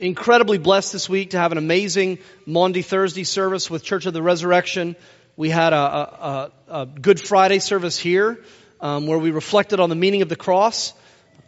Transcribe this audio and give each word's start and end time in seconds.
incredibly 0.00 0.56
blessed 0.56 0.92
this 0.94 1.08
week 1.08 1.30
to 1.30 1.38
have 1.38 1.52
an 1.52 1.58
amazing 1.58 2.18
Maundy 2.46 2.82
Thursday 2.82 3.24
service 3.24 3.70
with 3.70 3.84
Church 3.84 4.06
of 4.06 4.14
the 4.14 4.22
Resurrection. 4.22 4.96
We 5.36 5.50
had 5.50 5.74
a, 5.74 5.76
a, 5.76 6.50
a 6.68 6.86
Good 6.86 7.20
Friday 7.20 7.58
service 7.58 7.98
here 7.98 8.42
um, 8.80 9.06
where 9.06 9.18
we 9.18 9.30
reflected 9.30 9.78
on 9.78 9.90
the 9.90 9.94
meaning 9.94 10.22
of 10.22 10.30
the 10.30 10.36
cross. 10.36 10.94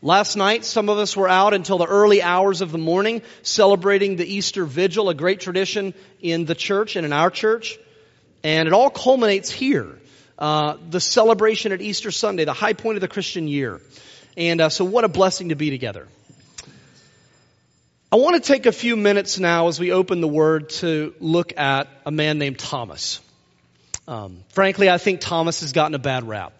Last 0.03 0.37
night, 0.37 0.65
some 0.65 0.91
of 0.91 0.99
us 0.99 1.17
were 1.17 1.29
out 1.29 1.55
until 1.55 1.79
the 1.79 1.87
early 1.87 2.23
hours 2.23 2.61
of 2.61 2.73
the 2.73 2.79
morning 2.79 3.23
celebrating 3.43 4.17
the 4.17 4.27
Easter 4.27 4.65
Vigil, 4.67 5.09
a 5.09 5.15
great 5.15 5.41
tradition 5.41 5.95
in 6.21 6.45
the 6.45 6.55
church 6.55 6.97
and 6.97 7.07
in 7.07 7.13
our 7.13 7.31
church. 7.31 7.79
And 8.45 8.67
it 8.67 8.75
all 8.75 8.91
culminates 8.91 9.51
here. 9.51 9.99
Uh, 10.39 10.77
the 10.91 11.01
celebration 11.01 11.73
at 11.73 11.81
Easter 11.81 12.11
Sunday, 12.11 12.45
the 12.45 12.53
high 12.53 12.73
point 12.73 12.97
of 12.97 13.01
the 13.01 13.09
Christian 13.09 13.49
year. 13.49 13.81
And 14.37 14.61
uh, 14.61 14.69
so 14.69 14.85
what 14.85 15.05
a 15.05 15.09
blessing 15.09 15.51
to 15.51 15.55
be 15.55 15.71
together. 15.71 16.09
I 18.13 18.17
want 18.17 18.35
to 18.35 18.47
take 18.47 18.67
a 18.67 18.73
few 18.73 18.95
minutes 18.95 19.39
now 19.39 19.69
as 19.69 19.81
we 19.81 19.91
open 19.91 20.21
the 20.21 20.29
Word 20.29 20.69
to 20.81 21.15
look 21.19 21.57
at 21.57 21.89
a 22.05 22.11
man 22.11 22.37
named 22.37 22.59
Thomas. 22.59 23.23
Um, 24.07 24.45
frankly, 24.51 24.91
I 24.91 24.99
think 24.99 25.23
Thomas 25.23 25.63
has 25.63 25.73
gotten 25.73 25.95
a 25.95 25.99
bad 25.99 26.29
rap. 26.29 26.53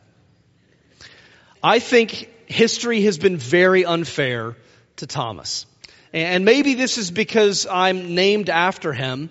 I 1.63 1.79
think 1.79 2.31
history 2.47 3.03
has 3.03 3.19
been 3.19 3.37
very 3.37 3.85
unfair 3.85 4.57
to 4.97 5.07
Thomas. 5.07 5.67
And 6.15 6.47
maybe 6.47 6.73
this 6.73 6.97
is 6.97 7.11
because 7.11 7.67
I'm 7.67 8.15
named 8.15 8.49
after 8.49 8.95
him, 8.95 9.29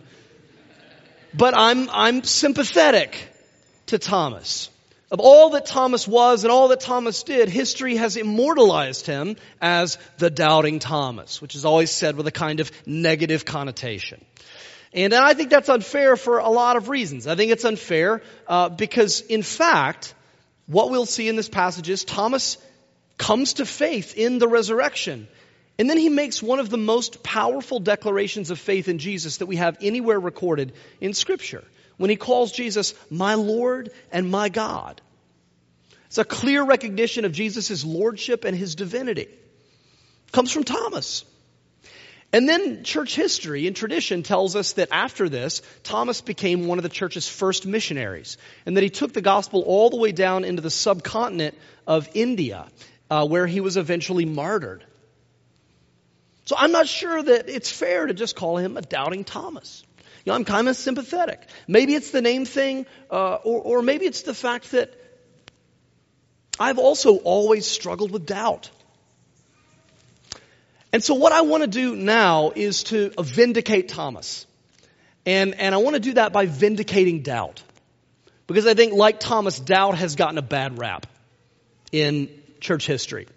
but 1.33 1.55
I'm, 1.57 1.89
I'm 1.89 2.23
sympathetic 2.23 3.17
to 3.87 3.97
Thomas. 3.97 4.69
Of 5.11 5.19
all 5.19 5.49
that 5.49 5.65
Thomas 5.65 6.07
was 6.07 6.45
and 6.45 6.51
all 6.51 6.69
that 6.69 6.79
Thomas 6.79 7.23
did, 7.23 7.49
history 7.49 7.97
has 7.97 8.15
immortalized 8.15 9.05
him 9.05 9.35
as 9.61 9.97
the 10.17 10.29
doubting 10.29 10.79
Thomas, 10.79 11.41
which 11.41 11.53
is 11.53 11.65
always 11.65 11.91
said 11.91 12.15
with 12.15 12.27
a 12.27 12.31
kind 12.31 12.61
of 12.61 12.71
negative 12.85 13.43
connotation. 13.43 14.23
And 14.93 15.13
I 15.13 15.33
think 15.33 15.49
that's 15.49 15.67
unfair 15.67 16.15
for 16.15 16.39
a 16.39 16.49
lot 16.49 16.77
of 16.77 16.87
reasons. 16.87 17.27
I 17.27 17.35
think 17.35 17.51
it's 17.51 17.65
unfair 17.65 18.21
uh, 18.47 18.69
because, 18.69 19.19
in 19.19 19.43
fact, 19.43 20.13
what 20.65 20.89
we'll 20.89 21.05
see 21.05 21.27
in 21.27 21.35
this 21.35 21.49
passage 21.49 21.89
is 21.89 22.05
Thomas 22.05 22.57
comes 23.17 23.53
to 23.55 23.65
faith 23.65 24.17
in 24.17 24.39
the 24.39 24.47
resurrection. 24.47 25.27
And 25.77 25.89
then 25.89 25.97
he 25.97 26.09
makes 26.09 26.41
one 26.41 26.59
of 26.59 26.69
the 26.69 26.77
most 26.77 27.21
powerful 27.21 27.79
declarations 27.79 28.49
of 28.49 28.59
faith 28.59 28.87
in 28.87 28.97
Jesus 28.97 29.37
that 29.37 29.45
we 29.45 29.57
have 29.57 29.77
anywhere 29.81 30.19
recorded 30.19 30.71
in 31.01 31.13
Scripture 31.13 31.65
when 32.01 32.09
he 32.09 32.15
calls 32.15 32.51
Jesus 32.51 32.95
my 33.11 33.35
Lord 33.35 33.91
and 34.11 34.29
my 34.29 34.49
God. 34.49 34.99
It's 36.07 36.17
a 36.17 36.25
clear 36.25 36.63
recognition 36.63 37.25
of 37.25 37.31
Jesus' 37.31 37.85
lordship 37.85 38.43
and 38.43 38.57
his 38.57 38.73
divinity. 38.73 39.21
It 39.21 40.31
comes 40.31 40.51
from 40.51 40.63
Thomas. 40.63 41.23
And 42.33 42.49
then 42.49 42.83
church 42.83 43.15
history 43.15 43.67
and 43.67 43.75
tradition 43.75 44.23
tells 44.23 44.55
us 44.55 44.73
that 44.73 44.87
after 44.91 45.29
this, 45.29 45.61
Thomas 45.83 46.21
became 46.21 46.65
one 46.65 46.79
of 46.79 46.83
the 46.83 46.89
church's 46.89 47.27
first 47.29 47.67
missionaries, 47.67 48.37
and 48.65 48.77
that 48.77 48.83
he 48.83 48.89
took 48.89 49.13
the 49.13 49.21
gospel 49.21 49.61
all 49.61 49.89
the 49.91 49.97
way 49.97 50.11
down 50.11 50.43
into 50.43 50.61
the 50.61 50.71
subcontinent 50.71 51.55
of 51.85 52.09
India, 52.15 52.67
uh, 53.11 53.27
where 53.27 53.45
he 53.45 53.61
was 53.61 53.77
eventually 53.77 54.25
martyred. 54.25 54.83
So 56.45 56.55
I'm 56.57 56.71
not 56.71 56.87
sure 56.87 57.21
that 57.21 57.47
it's 57.47 57.69
fair 57.69 58.07
to 58.07 58.13
just 58.13 58.35
call 58.35 58.57
him 58.57 58.75
a 58.75 58.81
doubting 58.81 59.23
Thomas. 59.23 59.83
You 60.23 60.31
know, 60.31 60.35
I'm 60.35 60.45
kind 60.45 60.67
of 60.69 60.75
sympathetic. 60.75 61.41
Maybe 61.67 61.95
it's 61.95 62.11
the 62.11 62.21
name 62.21 62.45
thing, 62.45 62.85
uh, 63.09 63.35
or, 63.35 63.61
or 63.61 63.81
maybe 63.81 64.05
it's 64.05 64.21
the 64.21 64.33
fact 64.33 64.71
that 64.71 64.93
I've 66.59 66.77
also 66.77 67.15
always 67.17 67.65
struggled 67.65 68.11
with 68.11 68.25
doubt. 68.25 68.69
And 70.93 71.03
so 71.03 71.15
what 71.15 71.31
I 71.31 71.41
want 71.41 71.63
to 71.63 71.67
do 71.67 71.95
now 71.95 72.51
is 72.55 72.83
to 72.83 73.11
vindicate 73.17 73.87
Thomas. 73.87 74.45
And, 75.25 75.55
and 75.55 75.73
I 75.73 75.77
want 75.77 75.95
to 75.95 75.99
do 75.99 76.13
that 76.13 76.33
by 76.33 76.45
vindicating 76.45 77.21
doubt. 77.21 77.63
Because 78.47 78.67
I 78.67 78.73
think, 78.73 78.93
like 78.93 79.19
Thomas, 79.19 79.59
doubt 79.59 79.97
has 79.97 80.15
gotten 80.15 80.37
a 80.37 80.41
bad 80.41 80.77
rap 80.77 81.07
in 81.91 82.29
church 82.59 82.85
history. 82.85 83.27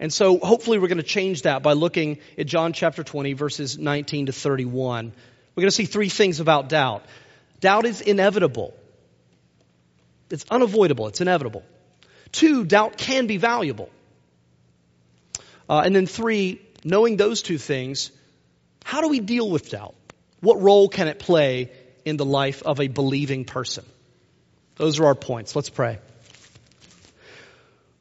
And 0.00 0.12
so 0.12 0.38
hopefully 0.38 0.78
we're 0.78 0.88
going 0.88 0.98
to 0.98 1.04
change 1.04 1.42
that 1.42 1.62
by 1.62 1.74
looking 1.74 2.18
at 2.36 2.46
John 2.46 2.72
chapter 2.72 3.04
20, 3.04 3.34
verses 3.34 3.78
19 3.78 4.26
to 4.26 4.32
31. 4.32 5.12
We're 5.54 5.62
going 5.62 5.68
to 5.68 5.76
see 5.76 5.84
three 5.84 6.08
things 6.08 6.40
about 6.40 6.68
doubt. 6.68 7.04
Doubt 7.60 7.86
is 7.86 8.00
inevitable. 8.00 8.74
It's 10.30 10.44
unavoidable. 10.50 11.06
It's 11.08 11.20
inevitable. 11.20 11.62
Two, 12.32 12.64
doubt 12.64 12.96
can 12.96 13.26
be 13.26 13.36
valuable. 13.36 13.88
Uh, 15.68 15.82
and 15.84 15.94
then 15.94 16.06
three, 16.06 16.60
knowing 16.82 17.16
those 17.16 17.42
two 17.42 17.58
things, 17.58 18.10
how 18.84 19.00
do 19.00 19.08
we 19.08 19.20
deal 19.20 19.48
with 19.48 19.70
doubt? 19.70 19.94
What 20.40 20.60
role 20.60 20.88
can 20.88 21.08
it 21.08 21.18
play 21.18 21.70
in 22.04 22.16
the 22.16 22.24
life 22.24 22.62
of 22.62 22.80
a 22.80 22.88
believing 22.88 23.44
person? 23.44 23.84
Those 24.76 24.98
are 24.98 25.06
our 25.06 25.14
points. 25.14 25.54
Let's 25.54 25.70
pray. 25.70 25.98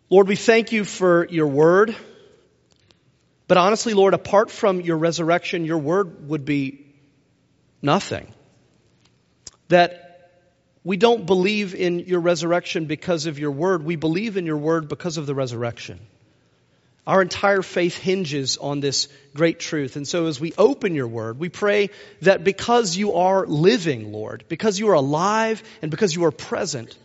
Lord, 0.09 0.27
we 0.27 0.35
thank 0.35 0.71
you 0.71 0.83
for 0.83 1.27
your 1.27 1.47
word. 1.47 1.95
But 3.47 3.57
honestly, 3.57 3.93
Lord, 3.93 4.13
apart 4.13 4.49
from 4.51 4.81
your 4.81 4.97
resurrection, 4.97 5.65
your 5.65 5.77
word 5.77 6.27
would 6.27 6.45
be 6.45 6.82
Nothing. 7.83 8.33
That 9.67 10.31
we 10.83 10.97
don't 10.97 11.25
believe 11.25 11.75
in 11.75 11.99
your 11.99 12.21
resurrection 12.21 12.85
because 12.85 13.27
of 13.27 13.37
your 13.37 13.51
word. 13.51 13.83
We 13.83 13.95
believe 13.97 14.37
in 14.37 14.45
your 14.45 14.57
word 14.57 14.87
because 14.87 15.17
of 15.17 15.27
the 15.27 15.35
resurrection. 15.35 15.99
Our 17.05 17.21
entire 17.21 17.61
faith 17.61 17.97
hinges 17.97 18.57
on 18.57 18.79
this 18.79 19.09
great 19.35 19.59
truth. 19.59 19.97
And 19.97 20.07
so 20.07 20.27
as 20.27 20.39
we 20.39 20.53
open 20.57 20.95
your 20.95 21.07
word, 21.07 21.37
we 21.37 21.49
pray 21.49 21.89
that 22.21 22.45
because 22.45 22.95
you 22.95 23.13
are 23.13 23.45
living, 23.45 24.13
Lord, 24.13 24.45
because 24.47 24.79
you 24.79 24.89
are 24.89 24.93
alive 24.93 25.61
and 25.81 25.91
because 25.91 26.15
you 26.15 26.23
are 26.23 26.31
present, 26.31 26.97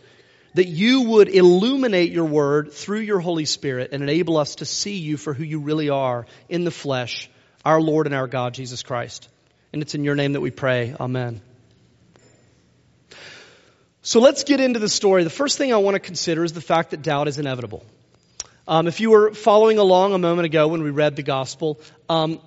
that 0.53 0.67
you 0.67 1.01
would 1.01 1.27
illuminate 1.27 2.11
your 2.11 2.25
word 2.25 2.71
through 2.71 3.01
your 3.01 3.19
Holy 3.19 3.43
Spirit 3.43 3.89
and 3.91 4.01
enable 4.01 4.37
us 4.37 4.55
to 4.55 4.65
see 4.65 4.97
you 4.97 5.17
for 5.17 5.33
who 5.33 5.43
you 5.43 5.59
really 5.59 5.89
are 5.89 6.25
in 6.47 6.63
the 6.63 6.71
flesh, 6.71 7.29
our 7.65 7.81
Lord 7.81 8.07
and 8.07 8.15
our 8.15 8.27
God, 8.27 8.53
Jesus 8.53 8.83
Christ. 8.83 9.27
And 9.71 9.81
it's 9.81 9.95
in 9.95 10.03
your 10.03 10.15
name 10.15 10.33
that 10.33 10.41
we 10.41 10.51
pray. 10.51 10.95
Amen. 10.99 11.41
So 14.01 14.19
let's 14.19 14.43
get 14.43 14.59
into 14.59 14.79
the 14.79 14.89
story. 14.89 15.23
The 15.23 15.29
first 15.29 15.57
thing 15.57 15.73
I 15.73 15.77
want 15.77 15.95
to 15.95 15.99
consider 15.99 16.43
is 16.43 16.53
the 16.53 16.61
fact 16.61 16.91
that 16.91 17.01
doubt 17.01 17.27
is 17.27 17.37
inevitable. 17.37 17.85
Um, 18.67 18.87
if 18.87 18.99
you 18.99 19.11
were 19.11 19.33
following 19.33 19.77
along 19.77 20.13
a 20.13 20.17
moment 20.17 20.45
ago 20.45 20.67
when 20.67 20.83
we 20.83 20.89
read 20.89 21.15
the 21.15 21.23
gospel, 21.23 21.79
um, 22.07 22.39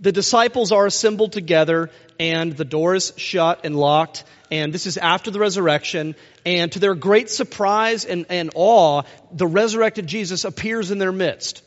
the 0.00 0.12
disciples 0.12 0.72
are 0.72 0.86
assembled 0.86 1.32
together 1.32 1.90
and 2.18 2.52
the 2.52 2.64
doors 2.64 3.12
shut 3.16 3.64
and 3.64 3.76
locked 3.76 4.24
and 4.50 4.72
this 4.72 4.86
is 4.86 4.98
after 4.98 5.30
the 5.30 5.38
resurrection 5.38 6.14
and 6.44 6.72
to 6.72 6.78
their 6.78 6.94
great 6.94 7.30
surprise 7.30 8.04
and, 8.04 8.26
and 8.28 8.50
awe 8.54 9.02
the 9.32 9.46
resurrected 9.46 10.06
jesus 10.06 10.44
appears 10.44 10.90
in 10.90 10.98
their 10.98 11.12
midst 11.12 11.62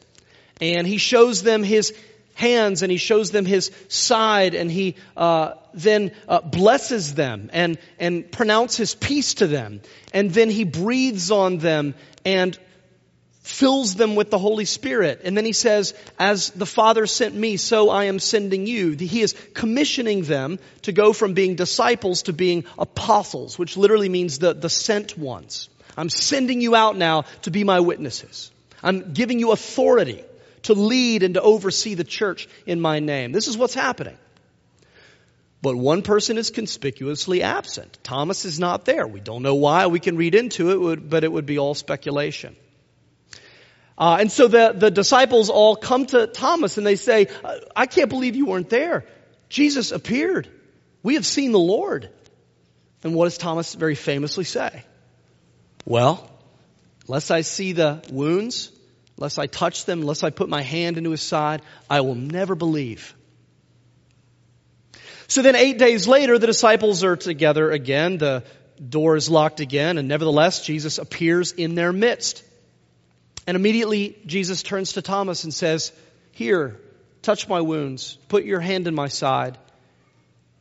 and 0.61 0.85
he 0.85 0.97
shows 0.97 1.43
them 1.43 1.63
his 1.63 1.93
hands 2.35 2.83
and 2.83 2.91
he 2.91 2.97
shows 2.97 3.31
them 3.31 3.45
his 3.45 3.71
side 3.87 4.53
and 4.53 4.69
he 4.69 4.95
uh, 5.17 5.53
then 5.73 6.11
uh, 6.27 6.41
blesses 6.41 7.15
them 7.15 7.49
and, 7.51 7.79
and 7.97 8.31
pronounces 8.31 8.93
peace 8.93 9.35
to 9.35 9.47
them. 9.47 9.81
And 10.13 10.29
then 10.31 10.49
he 10.49 10.65
breathes 10.65 11.31
on 11.31 11.57
them 11.57 11.95
and 12.23 12.57
fills 13.41 13.95
them 13.95 14.15
with 14.15 14.31
the 14.31 14.37
Holy 14.37 14.65
Spirit. 14.65 15.21
And 15.23 15.37
then 15.37 15.45
he 15.45 15.53
says, 15.53 15.93
as 16.19 16.49
the 16.49 16.65
Father 16.65 17.05
sent 17.05 17.33
me, 17.33 17.57
so 17.57 17.89
I 17.89 18.05
am 18.05 18.19
sending 18.19 18.67
you. 18.67 18.91
He 18.91 19.21
is 19.21 19.33
commissioning 19.53 20.23
them 20.23 20.59
to 20.83 20.91
go 20.91 21.13
from 21.13 21.35
being 21.35 21.55
disciples 21.55 22.23
to 22.23 22.33
being 22.33 22.65
apostles, 22.77 23.57
which 23.57 23.77
literally 23.77 24.09
means 24.09 24.39
the, 24.39 24.53
the 24.53 24.69
sent 24.69 25.17
ones. 25.17 25.69
I'm 25.95 26.09
sending 26.09 26.59
you 26.59 26.75
out 26.75 26.97
now 26.97 27.23
to 27.43 27.51
be 27.51 27.63
my 27.63 27.79
witnesses. 27.79 28.51
I'm 28.83 29.13
giving 29.13 29.39
you 29.39 29.51
authority 29.51 30.23
to 30.65 30.73
lead 30.73 31.23
and 31.23 31.33
to 31.33 31.41
oversee 31.41 31.95
the 31.95 32.03
church 32.03 32.47
in 32.65 32.79
my 32.79 32.99
name. 32.99 33.31
This 33.31 33.47
is 33.47 33.57
what's 33.57 33.73
happening. 33.73 34.17
But 35.61 35.75
one 35.75 36.03
person 36.03 36.37
is 36.37 36.51
conspicuously 36.51 37.41
absent. 37.41 37.97
Thomas 38.03 38.45
is 38.45 38.59
not 38.59 38.85
there. 38.85 39.07
We 39.07 39.19
don't 39.19 39.41
know 39.41 39.55
why. 39.55 39.87
We 39.87 39.99
can 39.99 40.15
read 40.15 40.35
into 40.35 40.91
it, 40.91 41.09
but 41.09 41.23
it 41.23 41.31
would 41.31 41.47
be 41.47 41.57
all 41.57 41.73
speculation. 41.73 42.55
Uh, 43.97 44.17
and 44.19 44.31
so 44.31 44.47
the, 44.47 44.73
the 44.75 44.91
disciples 44.91 45.49
all 45.49 45.75
come 45.75 46.05
to 46.07 46.27
Thomas 46.27 46.77
and 46.77 46.85
they 46.85 46.97
say, 46.97 47.27
I 47.75 47.85
can't 47.85 48.09
believe 48.09 48.35
you 48.35 48.45
weren't 48.45 48.69
there. 48.69 49.05
Jesus 49.49 49.91
appeared. 49.91 50.49
We 51.01 51.15
have 51.15 51.25
seen 51.25 51.51
the 51.51 51.59
Lord. 51.59 52.09
And 53.03 53.15
what 53.15 53.25
does 53.25 53.37
Thomas 53.37 53.73
very 53.73 53.95
famously 53.95 54.43
say? 54.43 54.83
Well, 55.85 56.29
unless 57.07 57.31
I 57.31 57.41
see 57.41 57.71
the 57.71 58.03
wounds 58.11 58.71
Unless 59.17 59.37
I 59.37 59.47
touch 59.47 59.85
them, 59.85 60.01
unless 60.01 60.23
I 60.23 60.29
put 60.29 60.49
my 60.49 60.61
hand 60.61 60.97
into 60.97 61.11
his 61.11 61.21
side, 61.21 61.61
I 61.89 62.01
will 62.01 62.15
never 62.15 62.55
believe. 62.55 63.15
So 65.27 65.41
then 65.41 65.55
eight 65.55 65.77
days 65.77 66.07
later, 66.07 66.37
the 66.37 66.47
disciples 66.47 67.03
are 67.03 67.15
together 67.15 67.71
again. 67.71 68.17
The 68.17 68.43
door 68.89 69.15
is 69.15 69.29
locked 69.29 69.59
again, 69.61 69.97
and 69.97 70.07
nevertheless, 70.07 70.65
Jesus 70.65 70.97
appears 70.97 71.53
in 71.53 71.75
their 71.75 71.93
midst. 71.93 72.43
And 73.47 73.55
immediately, 73.55 74.17
Jesus 74.25 74.63
turns 74.63 74.93
to 74.93 75.01
Thomas 75.01 75.43
and 75.43 75.53
says, 75.53 75.91
Here, 76.31 76.79
touch 77.21 77.47
my 77.47 77.61
wounds, 77.61 78.17
put 78.27 78.43
your 78.43 78.59
hand 78.59 78.87
in 78.87 78.95
my 78.95 79.07
side. 79.07 79.57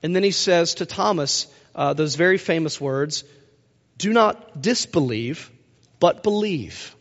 And 0.02 0.14
then 0.14 0.22
he 0.22 0.30
says 0.30 0.74
to 0.76 0.86
Thomas 0.86 1.46
uh, 1.74 1.94
those 1.94 2.14
very 2.14 2.38
famous 2.38 2.80
words 2.80 3.24
do 3.96 4.12
not 4.12 4.60
disbelieve, 4.60 5.50
but 5.98 6.22
believe. 6.22 6.94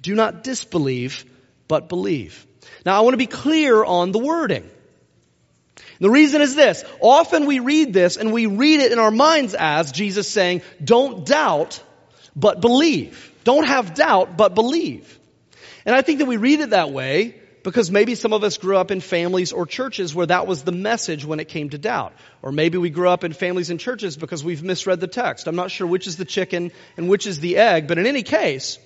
Do 0.00 0.14
not 0.14 0.44
disbelieve, 0.44 1.24
but 1.68 1.88
believe. 1.88 2.46
Now, 2.84 2.96
I 2.96 3.00
want 3.00 3.14
to 3.14 3.18
be 3.18 3.26
clear 3.26 3.84
on 3.84 4.12
the 4.12 4.18
wording. 4.18 4.70
The 5.98 6.10
reason 6.10 6.42
is 6.42 6.54
this. 6.54 6.84
Often 7.00 7.46
we 7.46 7.58
read 7.58 7.92
this 7.92 8.16
and 8.16 8.32
we 8.32 8.46
read 8.46 8.80
it 8.80 8.92
in 8.92 8.98
our 8.98 9.10
minds 9.10 9.54
as 9.54 9.92
Jesus 9.92 10.28
saying, 10.28 10.62
don't 10.82 11.24
doubt, 11.24 11.82
but 12.34 12.60
believe. 12.60 13.32
Don't 13.44 13.66
have 13.66 13.94
doubt, 13.94 14.36
but 14.36 14.54
believe. 14.54 15.18
And 15.84 15.94
I 15.94 16.02
think 16.02 16.18
that 16.18 16.26
we 16.26 16.36
read 16.36 16.60
it 16.60 16.70
that 16.70 16.90
way 16.90 17.36
because 17.62 17.90
maybe 17.90 18.14
some 18.14 18.32
of 18.32 18.44
us 18.44 18.58
grew 18.58 18.76
up 18.76 18.90
in 18.90 19.00
families 19.00 19.52
or 19.52 19.66
churches 19.66 20.14
where 20.14 20.26
that 20.26 20.46
was 20.46 20.62
the 20.62 20.72
message 20.72 21.24
when 21.24 21.40
it 21.40 21.48
came 21.48 21.70
to 21.70 21.78
doubt. 21.78 22.12
Or 22.42 22.52
maybe 22.52 22.78
we 22.78 22.90
grew 22.90 23.08
up 23.08 23.24
in 23.24 23.32
families 23.32 23.70
and 23.70 23.80
churches 23.80 24.16
because 24.16 24.44
we've 24.44 24.62
misread 24.62 25.00
the 25.00 25.08
text. 25.08 25.48
I'm 25.48 25.56
not 25.56 25.70
sure 25.70 25.86
which 25.86 26.06
is 26.06 26.16
the 26.16 26.24
chicken 26.24 26.72
and 26.96 27.08
which 27.08 27.26
is 27.26 27.40
the 27.40 27.56
egg, 27.56 27.88
but 27.88 27.98
in 27.98 28.06
any 28.06 28.22
case, 28.22 28.78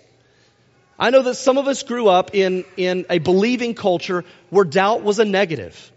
I 1.00 1.08
know 1.08 1.22
that 1.22 1.36
some 1.36 1.56
of 1.56 1.66
us 1.66 1.82
grew 1.82 2.08
up 2.08 2.34
in, 2.34 2.66
in 2.76 3.06
a 3.08 3.18
believing 3.18 3.74
culture 3.74 4.22
where 4.50 4.66
doubt 4.66 5.02
was 5.02 5.18
a 5.18 5.24
negative. 5.24 5.90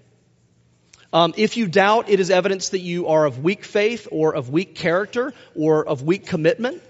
Um, 1.11 1.33
if 1.35 1.57
you 1.57 1.67
doubt, 1.67 2.09
it 2.09 2.21
is 2.21 2.31
evidence 2.31 2.69
that 2.69 2.79
you 2.79 3.07
are 3.07 3.25
of 3.25 3.43
weak 3.43 3.65
faith 3.65 4.07
or 4.11 4.33
of 4.33 4.49
weak 4.49 4.75
character 4.75 5.33
or 5.55 5.85
of 5.85 6.03
weak 6.03 6.25
commitment. 6.25 6.81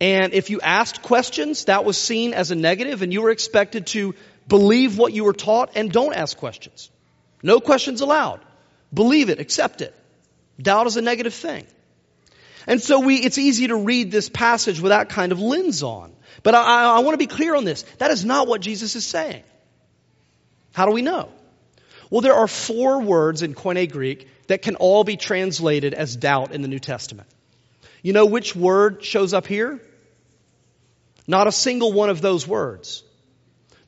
And 0.00 0.32
if 0.32 0.48
you 0.48 0.62
asked 0.62 1.02
questions, 1.02 1.66
that 1.66 1.84
was 1.84 1.98
seen 1.98 2.32
as 2.32 2.50
a 2.50 2.54
negative 2.54 3.02
and 3.02 3.12
you 3.12 3.20
were 3.20 3.30
expected 3.30 3.88
to 3.88 4.14
believe 4.48 4.96
what 4.96 5.12
you 5.12 5.24
were 5.24 5.34
taught 5.34 5.72
and 5.74 5.92
don't 5.92 6.14
ask 6.14 6.38
questions. 6.38 6.90
No 7.42 7.60
questions 7.60 8.00
allowed. 8.00 8.40
Believe 8.92 9.28
it, 9.28 9.38
accept 9.38 9.82
it. 9.82 9.94
Doubt 10.60 10.86
is 10.86 10.96
a 10.96 11.02
negative 11.02 11.34
thing. 11.34 11.66
And 12.66 12.80
so 12.80 13.00
we, 13.00 13.16
it's 13.16 13.36
easy 13.36 13.66
to 13.66 13.76
read 13.76 14.10
this 14.10 14.30
passage 14.30 14.80
with 14.80 14.90
that 14.90 15.10
kind 15.10 15.30
of 15.30 15.40
lens 15.40 15.82
on. 15.82 16.14
But 16.44 16.54
I, 16.54 16.96
I 16.96 16.98
want 17.00 17.14
to 17.14 17.18
be 17.18 17.26
clear 17.26 17.56
on 17.56 17.64
this. 17.64 17.82
That 17.98 18.12
is 18.12 18.24
not 18.24 18.46
what 18.46 18.60
Jesus 18.60 18.94
is 18.94 19.04
saying. 19.04 19.42
How 20.72 20.86
do 20.86 20.92
we 20.92 21.02
know? 21.02 21.30
Well, 22.10 22.20
there 22.20 22.34
are 22.34 22.46
four 22.46 23.00
words 23.00 23.42
in 23.42 23.54
Koine 23.54 23.90
Greek 23.90 24.28
that 24.46 24.62
can 24.62 24.76
all 24.76 25.02
be 25.02 25.16
translated 25.16 25.94
as 25.94 26.14
doubt 26.14 26.52
in 26.52 26.62
the 26.62 26.68
New 26.68 26.78
Testament. 26.78 27.28
You 28.02 28.12
know 28.12 28.26
which 28.26 28.54
word 28.54 29.02
shows 29.02 29.32
up 29.32 29.46
here? 29.46 29.80
Not 31.26 31.46
a 31.46 31.52
single 31.52 31.92
one 31.92 32.10
of 32.10 32.20
those 32.20 32.46
words. 32.46 33.02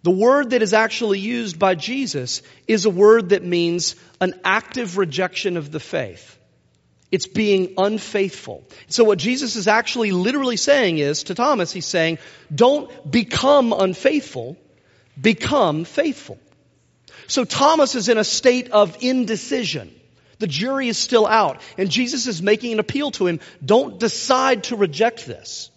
The 0.02 0.10
word 0.10 0.50
that 0.50 0.62
is 0.62 0.72
actually 0.72 1.18
used 1.18 1.58
by 1.58 1.74
Jesus 1.74 2.40
is 2.66 2.86
a 2.86 2.90
word 2.90 3.30
that 3.30 3.44
means 3.44 3.96
an 4.20 4.40
active 4.44 4.96
rejection 4.96 5.56
of 5.56 5.70
the 5.70 5.80
faith. 5.80 6.35
It's 7.12 7.26
being 7.26 7.74
unfaithful. 7.78 8.64
So 8.88 9.04
what 9.04 9.18
Jesus 9.18 9.56
is 9.56 9.68
actually 9.68 10.10
literally 10.10 10.56
saying 10.56 10.98
is, 10.98 11.24
to 11.24 11.34
Thomas, 11.34 11.72
he's 11.72 11.86
saying, 11.86 12.18
don't 12.52 12.90
become 13.10 13.72
unfaithful, 13.72 14.56
become 15.20 15.84
faithful. 15.84 16.38
So 17.28 17.44
Thomas 17.44 17.94
is 17.94 18.08
in 18.08 18.18
a 18.18 18.24
state 18.24 18.70
of 18.70 18.98
indecision. 19.00 19.92
The 20.38 20.46
jury 20.46 20.88
is 20.88 20.98
still 20.98 21.26
out, 21.26 21.62
and 21.78 21.90
Jesus 21.90 22.26
is 22.26 22.42
making 22.42 22.72
an 22.72 22.80
appeal 22.80 23.10
to 23.12 23.26
him. 23.26 23.40
Don't 23.64 23.98
decide 23.98 24.64
to 24.64 24.76
reject 24.76 25.26
this. 25.26 25.70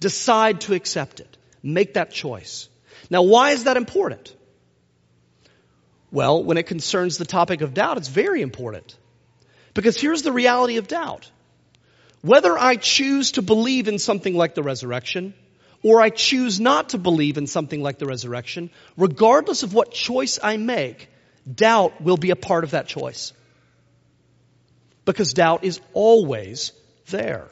Decide 0.00 0.62
to 0.62 0.74
accept 0.74 1.20
it. 1.20 1.36
Make 1.62 1.94
that 1.94 2.10
choice. 2.10 2.68
Now, 3.10 3.22
why 3.22 3.50
is 3.50 3.64
that 3.64 3.76
important? 3.76 4.34
Well, 6.10 6.42
when 6.42 6.56
it 6.56 6.64
concerns 6.64 7.18
the 7.18 7.24
topic 7.24 7.60
of 7.60 7.74
doubt, 7.74 7.98
it's 7.98 8.08
very 8.08 8.42
important. 8.42 8.96
Because 9.74 10.00
here's 10.00 10.22
the 10.22 10.32
reality 10.32 10.76
of 10.76 10.88
doubt. 10.88 11.30
Whether 12.22 12.58
I 12.58 12.76
choose 12.76 13.32
to 13.32 13.42
believe 13.42 13.88
in 13.88 13.98
something 13.98 14.34
like 14.34 14.54
the 14.54 14.62
resurrection, 14.62 15.34
or 15.82 16.02
I 16.02 16.10
choose 16.10 16.60
not 16.60 16.90
to 16.90 16.98
believe 16.98 17.38
in 17.38 17.46
something 17.46 17.82
like 17.82 17.98
the 17.98 18.06
resurrection, 18.06 18.70
regardless 18.96 19.62
of 19.62 19.72
what 19.72 19.92
choice 19.92 20.38
I 20.42 20.56
make, 20.56 21.08
doubt 21.52 22.00
will 22.02 22.18
be 22.18 22.30
a 22.30 22.36
part 22.36 22.64
of 22.64 22.72
that 22.72 22.86
choice. 22.86 23.32
Because 25.04 25.32
doubt 25.32 25.64
is 25.64 25.80
always 25.94 26.72
there. 27.08 27.48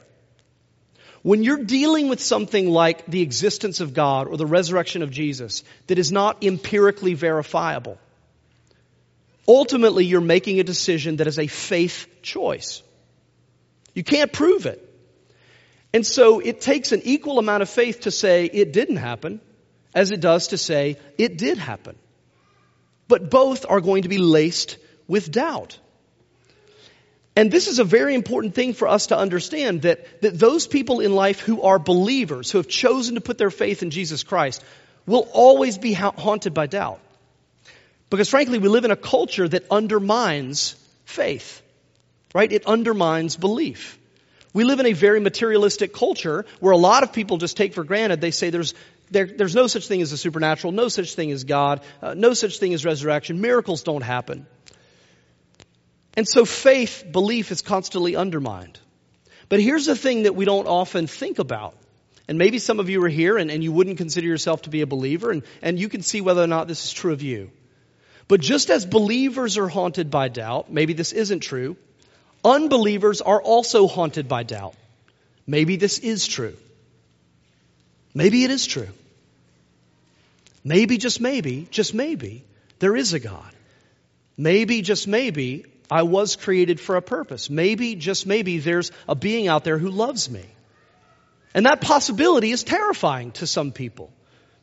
When 1.21 1.43
you're 1.43 1.63
dealing 1.63 2.07
with 2.07 2.21
something 2.21 2.69
like 2.69 3.05
the 3.07 3.21
existence 3.21 3.81
of 3.81 3.93
God 3.93 4.27
or 4.27 4.37
the 4.37 4.45
resurrection 4.45 5.01
of 5.01 5.11
Jesus 5.11 5.63
that 5.87 5.99
is 5.99 6.11
not 6.11 6.43
empirically 6.43 7.13
verifiable, 7.13 7.97
ultimately 9.47 10.05
you're 10.05 10.21
making 10.21 10.59
a 10.59 10.63
decision 10.63 11.17
that 11.17 11.27
is 11.27 11.39
a 11.39 11.47
faith 11.47 12.07
choice. 12.21 12.81
You 13.93 14.03
can't 14.03 14.31
prove 14.31 14.65
it. 14.65 14.85
And 15.93 16.05
so 16.05 16.39
it 16.39 16.61
takes 16.61 16.91
an 16.91 17.01
equal 17.03 17.39
amount 17.39 17.63
of 17.63 17.69
faith 17.69 18.01
to 18.01 18.11
say 18.11 18.45
it 18.45 18.73
didn't 18.73 18.97
happen 18.97 19.41
as 19.95 20.11
it 20.11 20.19
does 20.19 20.49
to 20.49 20.57
say 20.57 20.97
it 21.17 21.37
did 21.37 21.57
happen. 21.57 21.95
But 23.07 23.31
both 23.31 23.65
are 23.67 23.81
going 23.81 24.03
to 24.03 24.09
be 24.09 24.19
laced 24.19 24.77
with 25.07 25.31
doubt. 25.31 25.79
And 27.35 27.51
this 27.51 27.67
is 27.67 27.79
a 27.79 27.83
very 27.83 28.15
important 28.15 28.53
thing 28.53 28.73
for 28.73 28.87
us 28.87 29.07
to 29.07 29.17
understand 29.17 29.83
that, 29.83 30.21
that 30.21 30.37
those 30.37 30.67
people 30.67 30.99
in 30.99 31.15
life 31.15 31.39
who 31.39 31.61
are 31.61 31.79
believers, 31.79 32.51
who 32.51 32.57
have 32.59 32.67
chosen 32.67 33.15
to 33.15 33.21
put 33.21 33.37
their 33.37 33.49
faith 33.49 33.81
in 33.81 33.91
Jesus 33.91 34.23
Christ, 34.23 34.63
will 35.05 35.27
always 35.33 35.77
be 35.77 35.93
ha- 35.93 36.11
haunted 36.11 36.53
by 36.53 36.67
doubt. 36.67 36.99
Because 38.09 38.29
frankly, 38.29 38.59
we 38.59 38.67
live 38.67 38.85
in 38.85 38.91
a 38.91 38.97
culture 38.97 39.47
that 39.47 39.65
undermines 39.71 40.75
faith, 41.05 41.61
right? 42.33 42.51
It 42.51 42.65
undermines 42.65 43.35
belief. 43.35 43.97
We 44.53 44.63
live 44.63 44.79
in 44.79 44.87
a 44.87 44.93
very 44.93 45.19
materialistic 45.19 45.93
culture 45.93 46.45
where 46.59 46.71
a 46.71 46.77
lot 46.77 47.03
of 47.03 47.13
people 47.13 47.37
just 47.37 47.55
take 47.55 47.73
for 47.73 47.83
granted, 47.83 48.19
they 48.19 48.31
say 48.31 48.49
there's, 48.49 48.73
there, 49.11 49.27
there's 49.27 49.55
no 49.55 49.67
such 49.67 49.87
thing 49.87 50.01
as 50.01 50.09
the 50.09 50.17
supernatural, 50.17 50.73
no 50.73 50.87
such 50.87 51.13
thing 51.13 51.31
as 51.31 51.43
God, 51.43 51.81
uh, 52.01 52.15
no 52.15 52.33
such 52.33 52.57
thing 52.57 52.73
as 52.73 52.83
resurrection, 52.83 53.41
miracles 53.41 53.83
don't 53.83 54.01
happen. 54.01 54.47
And 56.15 56.27
so 56.27 56.45
faith, 56.45 57.05
belief 57.11 57.51
is 57.51 57.61
constantly 57.61 58.15
undermined. 58.15 58.79
But 59.49 59.61
here's 59.61 59.85
the 59.85 59.95
thing 59.95 60.23
that 60.23 60.35
we 60.35 60.45
don't 60.45 60.67
often 60.67 61.07
think 61.07 61.39
about. 61.39 61.75
And 62.27 62.37
maybe 62.37 62.59
some 62.59 62.79
of 62.79 62.89
you 62.89 63.03
are 63.03 63.09
here 63.09 63.37
and, 63.37 63.49
and 63.49 63.63
you 63.63 63.71
wouldn't 63.71 63.97
consider 63.97 64.27
yourself 64.27 64.63
to 64.63 64.69
be 64.69 64.81
a 64.81 64.87
believer, 64.87 65.31
and, 65.31 65.43
and 65.61 65.79
you 65.79 65.89
can 65.89 66.01
see 66.03 66.21
whether 66.21 66.43
or 66.43 66.47
not 66.47 66.67
this 66.67 66.85
is 66.85 66.91
true 66.91 67.13
of 67.13 67.21
you. 67.21 67.51
But 68.27 68.41
just 68.41 68.69
as 68.69 68.85
believers 68.85 69.57
are 69.57 69.67
haunted 69.67 70.11
by 70.11 70.27
doubt, 70.27 70.71
maybe 70.71 70.93
this 70.93 71.11
isn't 71.11 71.39
true, 71.39 71.77
Unbelievers 72.43 73.21
are 73.21 73.41
also 73.41 73.87
haunted 73.87 74.27
by 74.27 74.43
doubt. 74.43 74.75
Maybe 75.45 75.75
this 75.75 75.99
is 75.99 76.27
true. 76.27 76.55
Maybe 78.13 78.43
it 78.43 78.51
is 78.51 78.65
true. 78.65 78.89
Maybe, 80.63 80.97
just 80.97 81.21
maybe, 81.21 81.67
just 81.71 81.93
maybe, 81.93 82.43
there 82.79 82.95
is 82.95 83.13
a 83.13 83.19
God. 83.19 83.53
Maybe, 84.37 84.81
just 84.81 85.07
maybe, 85.07 85.65
I 85.89 86.03
was 86.03 86.35
created 86.35 86.79
for 86.79 86.95
a 86.95 87.01
purpose. 87.01 87.49
Maybe, 87.49 87.95
just 87.95 88.27
maybe, 88.27 88.59
there's 88.59 88.91
a 89.07 89.15
being 89.15 89.47
out 89.47 89.63
there 89.63 89.77
who 89.77 89.89
loves 89.89 90.29
me. 90.29 90.45
And 91.53 91.65
that 91.65 91.81
possibility 91.81 92.51
is 92.51 92.63
terrifying 92.63 93.31
to 93.33 93.47
some 93.47 93.71
people. 93.71 94.11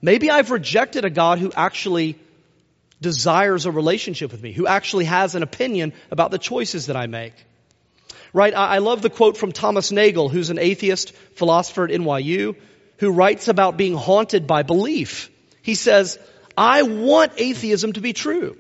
Maybe 0.01 0.31
I've 0.31 0.51
rejected 0.51 1.05
a 1.05 1.11
God 1.11 1.39
who 1.39 1.53
actually 1.55 2.19
desires 3.01 3.67
a 3.67 3.71
relationship 3.71 4.33
with 4.33 4.43
me, 4.43 4.53
who 4.53 4.67
actually 4.67 5.07
has 5.07 5.35
an 5.35 5.43
opinion 5.43 5.93
about 6.11 6.31
the 6.31 6.39
choices 6.39 6.87
that 6.87 6.97
I 6.97 7.07
make 7.07 7.35
right? 8.37 8.53
I, 8.55 8.79
love 8.79 9.01
the 9.01 9.09
quote 9.09 9.39
from 9.39 9.51
Thomas 9.51 9.91
Nagel, 9.91 10.29
who's 10.29 10.51
an 10.51 10.59
atheist 10.59 11.13
philosopher 11.37 11.85
at 11.85 11.91
NYU, 11.91 12.55
who 12.99 13.11
writes 13.11 13.49
about 13.49 13.79
being 13.79 13.95
haunted 13.95 14.47
by 14.47 14.63
belief. 14.63 15.31
He 15.63 15.75
says, 15.75 16.19
I 16.55 16.83
want 16.83 17.33
atheism 17.39 17.95
to 17.95 18.03
be 18.03 18.13
true 18.13 18.59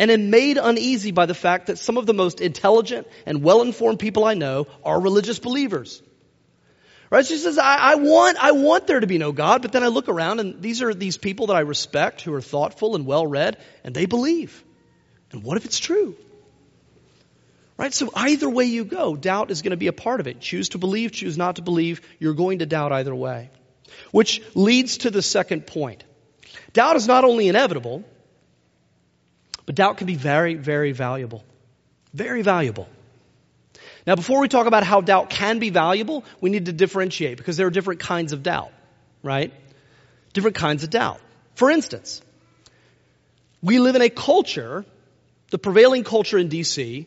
and 0.00 0.10
am 0.10 0.30
made 0.30 0.58
uneasy 0.58 1.12
by 1.12 1.26
the 1.26 1.34
fact 1.34 1.68
that 1.68 1.78
some 1.78 1.98
of 1.98 2.06
the 2.06 2.14
most 2.14 2.40
intelligent 2.40 3.06
and 3.26 3.44
well-informed 3.44 4.00
people 4.00 4.24
I 4.24 4.34
know 4.34 4.66
are 4.84 5.00
religious 5.00 5.38
believers. 5.38 6.02
Right? 7.08 7.24
She 7.24 7.38
says, 7.38 7.58
I, 7.58 7.76
I, 7.76 7.94
want, 7.94 8.42
I 8.42 8.50
want 8.50 8.88
there 8.88 8.98
to 8.98 9.06
be 9.06 9.18
no 9.18 9.30
God, 9.30 9.62
but 9.62 9.70
then 9.70 9.84
I 9.84 9.86
look 9.86 10.08
around 10.08 10.40
and 10.40 10.60
these 10.60 10.82
are 10.82 10.92
these 10.92 11.16
people 11.16 11.46
that 11.46 11.56
I 11.56 11.60
respect 11.60 12.22
who 12.22 12.34
are 12.34 12.42
thoughtful 12.42 12.96
and 12.96 13.06
well 13.06 13.24
read 13.24 13.56
and 13.84 13.94
they 13.94 14.06
believe. 14.06 14.64
And 15.30 15.44
what 15.44 15.56
if 15.58 15.64
it's 15.64 15.78
true? 15.78 16.16
Right? 17.78 17.92
So 17.92 18.10
either 18.14 18.48
way 18.48 18.64
you 18.64 18.84
go, 18.84 19.16
doubt 19.16 19.50
is 19.50 19.62
going 19.62 19.72
to 19.72 19.76
be 19.76 19.86
a 19.88 19.92
part 19.92 20.20
of 20.20 20.26
it. 20.26 20.40
Choose 20.40 20.70
to 20.70 20.78
believe, 20.78 21.12
choose 21.12 21.36
not 21.36 21.56
to 21.56 21.62
believe, 21.62 22.00
you're 22.18 22.34
going 22.34 22.60
to 22.60 22.66
doubt 22.66 22.92
either 22.92 23.14
way. 23.14 23.50
Which 24.12 24.42
leads 24.54 24.98
to 24.98 25.10
the 25.10 25.22
second 25.22 25.66
point. 25.66 26.04
Doubt 26.72 26.96
is 26.96 27.06
not 27.06 27.24
only 27.24 27.48
inevitable, 27.48 28.04
but 29.66 29.74
doubt 29.74 29.98
can 29.98 30.06
be 30.06 30.14
very, 30.14 30.54
very 30.54 30.92
valuable. 30.92 31.44
Very 32.14 32.42
valuable. 32.42 32.88
Now, 34.06 34.14
before 34.14 34.40
we 34.40 34.48
talk 34.48 34.66
about 34.66 34.84
how 34.84 35.00
doubt 35.00 35.30
can 35.30 35.58
be 35.58 35.70
valuable, 35.70 36.24
we 36.40 36.50
need 36.50 36.66
to 36.66 36.72
differentiate 36.72 37.36
because 37.36 37.56
there 37.56 37.66
are 37.66 37.70
different 37.70 38.00
kinds 38.00 38.32
of 38.32 38.42
doubt, 38.42 38.72
right? 39.22 39.52
Different 40.32 40.56
kinds 40.56 40.84
of 40.84 40.90
doubt. 40.90 41.20
For 41.56 41.70
instance, 41.70 42.22
We 43.62 43.80
live 43.80 43.96
in 43.96 44.02
a 44.02 44.10
culture, 44.10 44.84
the 45.50 45.58
prevailing 45.58 46.04
culture 46.04 46.38
in 46.38 46.48
DC, 46.48 47.06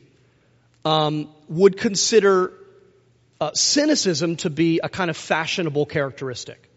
um, 0.86 1.30
would 1.48 1.78
consider 1.78 2.54
uh, 3.42 3.52
cynicism 3.54 4.36
to 4.38 4.50
be 4.50 4.80
a 4.84 4.90
kind 4.90 5.10
of 5.10 5.18
fashionable 5.18 5.86
characteristic. 5.86 6.70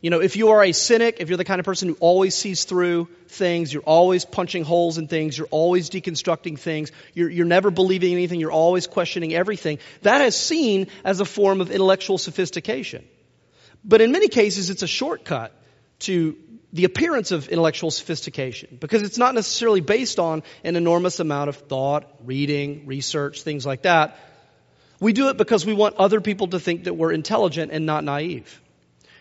You 0.00 0.10
know, 0.10 0.20
if 0.20 0.34
you 0.34 0.48
are 0.48 0.64
a 0.64 0.72
cynic, 0.72 1.18
if 1.20 1.28
you're 1.28 1.36
the 1.36 1.44
kind 1.44 1.60
of 1.60 1.64
person 1.64 1.88
who 1.88 1.96
always 2.00 2.34
sees 2.34 2.64
through 2.64 3.08
things, 3.28 3.72
you're 3.72 3.84
always 3.84 4.24
punching 4.24 4.64
holes 4.64 4.98
in 4.98 5.06
things, 5.06 5.38
you're 5.38 5.46
always 5.52 5.90
deconstructing 5.90 6.58
things, 6.58 6.90
you're, 7.14 7.30
you're 7.30 7.46
never 7.46 7.70
believing 7.70 8.12
anything, 8.12 8.40
you're 8.40 8.50
always 8.50 8.88
questioning 8.88 9.32
everything, 9.32 9.78
that 10.02 10.20
is 10.22 10.34
seen 10.34 10.88
as 11.04 11.20
a 11.20 11.24
form 11.24 11.60
of 11.60 11.70
intellectual 11.70 12.18
sophistication. 12.18 13.04
But 13.84 14.00
in 14.00 14.10
many 14.10 14.26
cases, 14.26 14.70
it's 14.70 14.82
a 14.82 14.88
shortcut 14.88 15.56
to 16.00 16.36
the 16.72 16.84
appearance 16.84 17.32
of 17.32 17.48
intellectual 17.48 17.90
sophistication 17.90 18.78
because 18.80 19.02
it's 19.02 19.18
not 19.18 19.34
necessarily 19.34 19.80
based 19.80 20.18
on 20.18 20.42
an 20.64 20.76
enormous 20.76 21.20
amount 21.20 21.48
of 21.50 21.56
thought, 21.56 22.10
reading, 22.24 22.86
research, 22.86 23.42
things 23.42 23.66
like 23.66 23.82
that. 23.82 24.18
We 24.98 25.12
do 25.12 25.28
it 25.28 25.36
because 25.36 25.66
we 25.66 25.74
want 25.74 25.96
other 25.96 26.20
people 26.20 26.48
to 26.48 26.60
think 26.60 26.84
that 26.84 26.94
we're 26.94 27.12
intelligent 27.12 27.72
and 27.72 27.84
not 27.84 28.04
naive. 28.04 28.60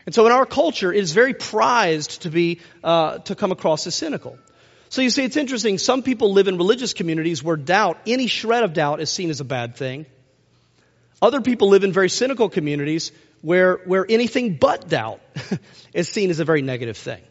And 0.05 0.15
so 0.15 0.25
in 0.25 0.31
our 0.31 0.45
culture, 0.45 0.93
it 0.93 0.99
is 0.99 1.11
very 1.11 1.33
prized 1.33 2.23
to 2.23 2.29
be, 2.29 2.59
uh, 2.83 3.19
to 3.19 3.35
come 3.35 3.51
across 3.51 3.85
as 3.85 3.95
cynical. 3.95 4.37
So 4.89 5.01
you 5.01 5.09
see, 5.09 5.23
it's 5.23 5.37
interesting. 5.37 5.77
Some 5.77 6.03
people 6.03 6.33
live 6.33 6.47
in 6.47 6.57
religious 6.57 6.93
communities 6.93 7.43
where 7.43 7.57
doubt, 7.57 7.97
any 8.07 8.27
shred 8.27 8.63
of 8.63 8.73
doubt 8.73 8.99
is 8.99 9.09
seen 9.09 9.29
as 9.29 9.39
a 9.39 9.45
bad 9.45 9.75
thing. 9.75 10.05
Other 11.21 11.41
people 11.41 11.69
live 11.69 11.83
in 11.83 11.93
very 11.93 12.09
cynical 12.09 12.49
communities 12.49 13.11
where, 13.41 13.77
where 13.85 14.05
anything 14.09 14.55
but 14.55 14.87
doubt 14.89 15.21
is 15.93 16.09
seen 16.09 16.29
as 16.29 16.39
a 16.39 16.45
very 16.45 16.61
negative 16.61 16.97
thing. 16.97 17.21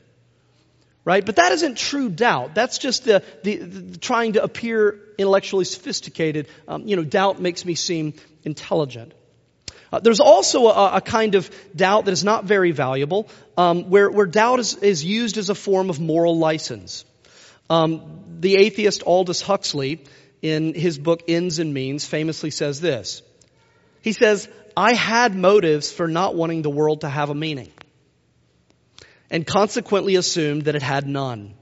Right? 1.11 1.27
But 1.27 1.35
that 1.37 1.51
isn't 1.51 1.77
true 1.77 2.09
doubt. 2.09 2.55
That's 2.55 2.79
just 2.79 3.03
the, 3.05 3.25
the, 3.43 3.57
the 3.57 3.99
trying 3.99 4.35
to 4.35 4.45
appear 4.45 4.97
intellectually 5.19 5.65
sophisticated. 5.65 6.47
Um, 6.69 6.87
you 6.87 6.95
know, 6.95 7.03
doubt 7.03 7.41
makes 7.41 7.65
me 7.65 7.75
seem 7.75 8.15
intelligent. 8.45 9.13
Uh, 9.93 9.99
there's 9.99 10.21
also 10.21 10.69
a, 10.69 10.99
a, 10.99 11.01
kind 11.01 11.35
of 11.35 11.51
doubt 11.75 12.05
that 12.05 12.13
is 12.13 12.23
not 12.23 12.45
very 12.45 12.71
valuable, 12.71 13.29
um, 13.57 13.91
where, 13.91 14.09
where 14.09 14.25
doubt 14.25 14.61
is, 14.61 14.77
is, 14.77 15.05
used 15.05 15.37
as 15.37 15.51
a 15.51 15.55
form 15.57 15.91
of 15.91 15.99
moral 15.99 16.39
license. 16.39 17.05
Um, 17.69 18.23
the 18.39 18.55
atheist 18.55 19.03
Aldous 19.05 19.43
Huxley, 19.43 20.05
in 20.43 20.75
his 20.75 20.97
book 20.97 21.25
Ends 21.27 21.59
and 21.59 21.75
Means, 21.75 22.05
famously 22.05 22.53
says 22.53 22.81
this. 22.81 23.23
He 24.01 24.13
says, 24.13 24.49
I 24.77 24.93
had 24.95 25.35
motives 25.35 25.91
for 25.91 26.07
not 26.07 26.37
wanting 26.37 26.63
the 26.63 26.71
world 26.71 27.01
to 27.01 27.09
have 27.09 27.31
a 27.31 27.35
meaning, 27.35 27.73
and 29.31 29.47
consequently 29.47 30.17
assumed 30.17 30.63
that 30.63 30.75
it 30.75 30.83
had 30.83 31.07
none. 31.07 31.55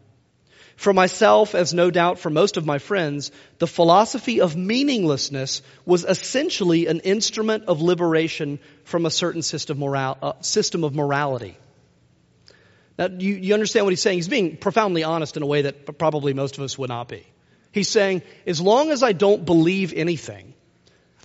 For 0.76 0.92
myself, 0.92 1.56
as 1.56 1.74
no 1.74 1.90
doubt 1.90 2.20
for 2.20 2.30
most 2.30 2.56
of 2.56 2.64
my 2.64 2.78
friends, 2.78 3.32
the 3.58 3.66
philosophy 3.66 4.40
of 4.40 4.56
meaninglessness 4.56 5.60
was 5.84 6.04
essentially 6.04 6.86
an 6.86 7.00
instrument 7.00 7.64
of 7.64 7.82
liberation 7.82 8.60
from 8.84 9.04
a 9.04 9.10
certain 9.10 9.42
system, 9.42 9.80
moral, 9.80 10.16
uh, 10.22 10.32
system 10.40 10.84
of 10.84 10.94
morality. 10.94 11.58
Now, 12.96 13.08
you, 13.08 13.34
you 13.34 13.54
understand 13.54 13.86
what 13.86 13.90
he's 13.90 14.00
saying? 14.00 14.18
He's 14.18 14.28
being 14.28 14.56
profoundly 14.56 15.02
honest 15.02 15.36
in 15.36 15.42
a 15.42 15.46
way 15.46 15.62
that 15.62 15.98
probably 15.98 16.32
most 16.32 16.58
of 16.58 16.62
us 16.62 16.78
would 16.78 16.90
not 16.90 17.08
be. 17.08 17.26
He's 17.72 17.88
saying, 17.88 18.22
as 18.46 18.60
long 18.60 18.92
as 18.92 19.02
I 19.02 19.12
don't 19.12 19.44
believe 19.44 19.92
anything, 19.92 20.54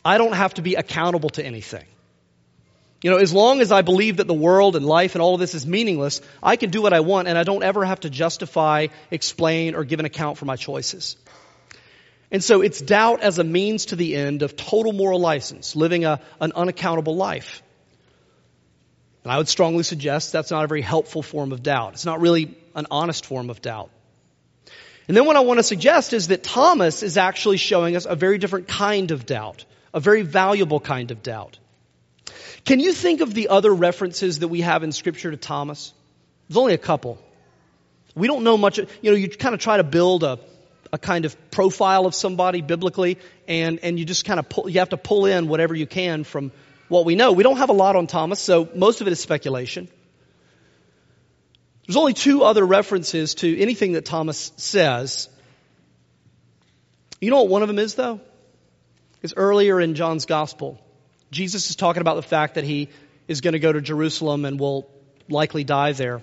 I 0.03 0.17
don't 0.17 0.33
have 0.33 0.55
to 0.55 0.63
be 0.63 0.75
accountable 0.75 1.29
to 1.29 1.45
anything. 1.45 1.85
You 3.03 3.09
know, 3.09 3.17
as 3.17 3.33
long 3.33 3.59
as 3.59 3.69
I 3.69 3.81
believe 3.81 4.17
that 4.17 4.27
the 4.27 4.33
world 4.33 4.77
and 4.77 4.85
life 4.85 5.13
and 5.13 5.21
all 5.21 5.33
of 5.33 5.41
this 5.41 5.53
is 5.53 5.67
meaningless, 5.67 6.21
I 6.41 6.55
can 6.55 6.69
do 6.69 6.81
what 6.81 6.93
I 6.93 7.01
want 7.01 7.27
and 7.27 7.37
I 7.37 7.43
don't 7.43 7.61
ever 7.61 7.83
have 7.83 7.99
to 7.99 8.09
justify, 8.09 8.87
explain, 9.11 9.75
or 9.75 9.83
give 9.83 9.99
an 9.99 10.05
account 10.05 10.37
for 10.37 10.45
my 10.45 10.55
choices. 10.55 11.17
And 12.31 12.41
so 12.41 12.61
it's 12.61 12.79
doubt 12.81 13.21
as 13.21 13.39
a 13.39 13.43
means 13.43 13.87
to 13.87 13.97
the 13.97 14.15
end 14.15 14.41
of 14.41 14.55
total 14.55 14.93
moral 14.93 15.19
license, 15.19 15.75
living 15.75 16.05
a, 16.05 16.21
an 16.39 16.53
unaccountable 16.55 17.17
life. 17.17 17.61
And 19.25 19.33
I 19.33 19.37
would 19.37 19.49
strongly 19.49 19.83
suggest 19.83 20.31
that's 20.31 20.49
not 20.49 20.63
a 20.63 20.67
very 20.67 20.81
helpful 20.81 21.21
form 21.21 21.51
of 21.51 21.61
doubt. 21.61 21.93
It's 21.93 22.05
not 22.05 22.21
really 22.21 22.57
an 22.73 22.87
honest 22.89 23.25
form 23.25 23.49
of 23.49 23.61
doubt. 23.61 23.89
And 25.09 25.17
then 25.17 25.25
what 25.25 25.35
I 25.35 25.41
want 25.41 25.59
to 25.59 25.63
suggest 25.63 26.13
is 26.13 26.29
that 26.29 26.41
Thomas 26.41 27.03
is 27.03 27.17
actually 27.17 27.57
showing 27.57 27.97
us 27.97 28.05
a 28.05 28.15
very 28.15 28.37
different 28.37 28.69
kind 28.69 29.11
of 29.11 29.25
doubt, 29.25 29.65
a 29.93 29.99
very 29.99 30.21
valuable 30.21 30.79
kind 30.79 31.11
of 31.11 31.21
doubt. 31.21 31.59
Can 32.65 32.79
you 32.79 32.93
think 32.93 33.21
of 33.21 33.33
the 33.33 33.49
other 33.49 33.73
references 33.73 34.39
that 34.39 34.47
we 34.47 34.61
have 34.61 34.83
in 34.83 34.91
Scripture 34.91 35.31
to 35.31 35.37
Thomas? 35.37 35.93
There's 36.47 36.57
only 36.57 36.73
a 36.73 36.77
couple. 36.77 37.17
We 38.15 38.27
don't 38.27 38.43
know 38.43 38.57
much. 38.57 38.77
You 38.77 38.87
know, 39.11 39.13
you 39.13 39.29
kind 39.29 39.55
of 39.55 39.61
try 39.61 39.77
to 39.77 39.83
build 39.83 40.23
a, 40.23 40.39
a 40.91 40.97
kind 40.97 41.25
of 41.25 41.35
profile 41.51 42.05
of 42.05 42.15
somebody 42.15 42.61
biblically, 42.61 43.17
and, 43.47 43.79
and 43.83 43.99
you 43.99 44.05
just 44.05 44.25
kind 44.25 44.39
of 44.39 44.47
pull, 44.49 44.69
you 44.69 44.79
have 44.79 44.89
to 44.89 44.97
pull 44.97 45.25
in 45.25 45.47
whatever 45.47 45.75
you 45.75 45.87
can 45.87 46.23
from 46.23 46.51
what 46.87 47.05
we 47.05 47.15
know. 47.15 47.31
We 47.31 47.43
don't 47.43 47.57
have 47.57 47.69
a 47.69 47.73
lot 47.73 47.95
on 47.95 48.07
Thomas, 48.07 48.39
so 48.39 48.69
most 48.75 49.01
of 49.01 49.07
it 49.07 49.11
is 49.11 49.19
speculation. 49.19 49.89
There's 51.87 51.97
only 51.97 52.13
two 52.13 52.43
other 52.43 52.65
references 52.65 53.35
to 53.35 53.59
anything 53.59 53.93
that 53.93 54.05
Thomas 54.05 54.53
says. 54.55 55.27
You 57.19 57.29
know 57.29 57.41
what 57.41 57.49
one 57.49 57.61
of 57.61 57.67
them 57.67 57.79
is, 57.79 57.95
though? 57.95 58.21
It's 59.21 59.33
earlier 59.35 59.81
in 59.81 59.95
John's 59.95 60.25
Gospel. 60.25 60.79
Jesus 61.33 61.69
is 61.69 61.75
talking 61.75 62.01
about 62.01 62.15
the 62.15 62.21
fact 62.21 62.55
that 62.55 62.63
he 62.63 62.89
is 63.27 63.41
going 63.41 63.53
to 63.53 63.59
go 63.59 63.71
to 63.71 63.81
Jerusalem 63.81 64.45
and 64.45 64.59
will 64.59 64.89
likely 65.29 65.63
die 65.63 65.91
there. 65.91 66.21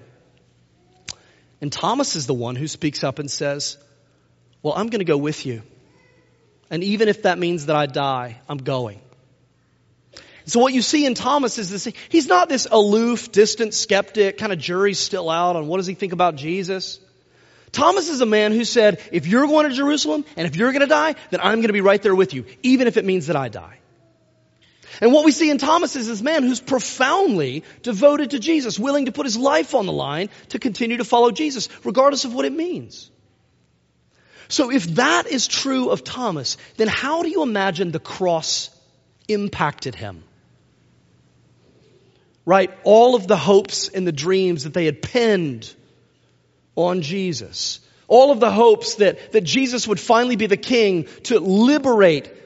And 1.61 1.71
Thomas 1.71 2.17
is 2.17 2.27
the 2.27 2.35
one 2.35 2.57
who 2.57 2.69
speaks 2.69 3.05
up 3.05 3.19
and 3.19 3.31
says, 3.31 3.77
Well, 4.63 4.75
I'm 4.75 4.87
going 4.89 5.01
to 5.01 5.05
go 5.05 5.19
with 5.19 5.45
you. 5.45 5.63
And 6.71 6.85
even 6.85 7.09
if 7.09 7.23
that 7.23 7.39
means 7.39 7.67
that 7.67 7.77
I 7.77 7.87
die, 7.87 8.41
I'm 8.49 8.59
going. 8.59 9.01
So 10.47 10.59
what 10.59 10.73
you 10.73 10.83
see 10.83 11.05
in 11.07 11.15
Thomas 11.15 11.59
is 11.59 11.71
this, 11.71 11.95
he's 12.09 12.27
not 12.27 12.49
this 12.49 12.67
aloof, 12.71 13.31
distant 13.31 13.75
skeptic, 13.75 14.39
kind 14.39 14.53
of 14.53 14.59
jury's 14.59 14.99
still 14.99 15.29
out 15.29 15.57
on 15.57 15.67
what 15.67 15.77
does 15.77 15.87
he 15.87 15.95
think 15.95 16.13
about 16.13 16.37
Jesus. 16.37 16.99
Thomas 17.73 18.09
is 18.09 18.21
a 18.21 18.27
man 18.27 18.53
who 18.53 18.65
said, 18.65 19.01
if 19.13 19.27
you're 19.27 19.47
going 19.47 19.69
to 19.69 19.75
Jerusalem 19.75 20.25
and 20.37 20.47
if 20.47 20.57
you're 20.57 20.73
going 20.73 20.81
to 20.81 20.89
die, 20.89 21.15
then 21.31 21.41
I'm 21.41 21.57
going 21.57 21.69
to 21.69 21.73
be 21.73 21.83
right 21.83 22.03
there 22.03 22.15
with 22.15 22.35
you, 22.35 22.47
even 22.63 22.89
if 22.89 22.97
it 22.97 23.05
means 23.05 23.29
that 23.29 23.37
I 23.37 23.49
die. 23.49 23.79
And 25.01 25.13
what 25.13 25.25
we 25.25 25.33
see 25.33 25.51
in 25.51 25.59
Thomas 25.59 25.95
is 25.95 26.09
this 26.09 26.23
man 26.23 26.43
who's 26.43 26.61
profoundly 26.61 27.65
devoted 27.83 28.31
to 28.31 28.39
Jesus, 28.39 28.79
willing 28.79 29.07
to 29.07 29.13
put 29.13 29.27
his 29.27 29.37
life 29.37 29.75
on 29.75 29.87
the 29.87 29.93
line 29.93 30.31
to 30.49 30.59
continue 30.59 30.97
to 30.97 31.05
follow 31.05 31.31
Jesus, 31.31 31.69
regardless 31.85 32.25
of 32.25 32.35
what 32.35 32.45
it 32.45 32.53
means. 32.53 33.11
So 34.49 34.73
if 34.73 34.85
that 34.97 35.29
is 35.29 35.47
true 35.47 35.91
of 35.91 36.03
Thomas, 36.03 36.57
then 36.77 36.89
how 36.89 37.23
do 37.23 37.29
you 37.29 37.43
imagine 37.43 37.93
the 37.93 38.01
cross 38.01 38.71
impacted 39.29 39.95
him? 39.95 40.25
Right? 42.45 42.77
All 42.83 43.15
of 43.15 43.29
the 43.29 43.37
hopes 43.37 43.89
and 43.89 44.05
the 44.05 44.13
dreams 44.13 44.65
that 44.65 44.75
they 44.75 44.87
had 44.87 45.03
pinned 45.03 45.73
on 46.75 47.03
Jesus. 47.03 47.79
All 48.09 48.33
of 48.33 48.41
the 48.41 48.51
hopes 48.51 48.97
that, 48.97 49.31
that 49.33 49.43
Jesus 49.43 49.87
would 49.87 50.01
finally 50.01 50.35
be 50.35 50.47
the 50.47 50.57
king 50.57 51.07
to 51.25 51.39
liberate 51.39 52.40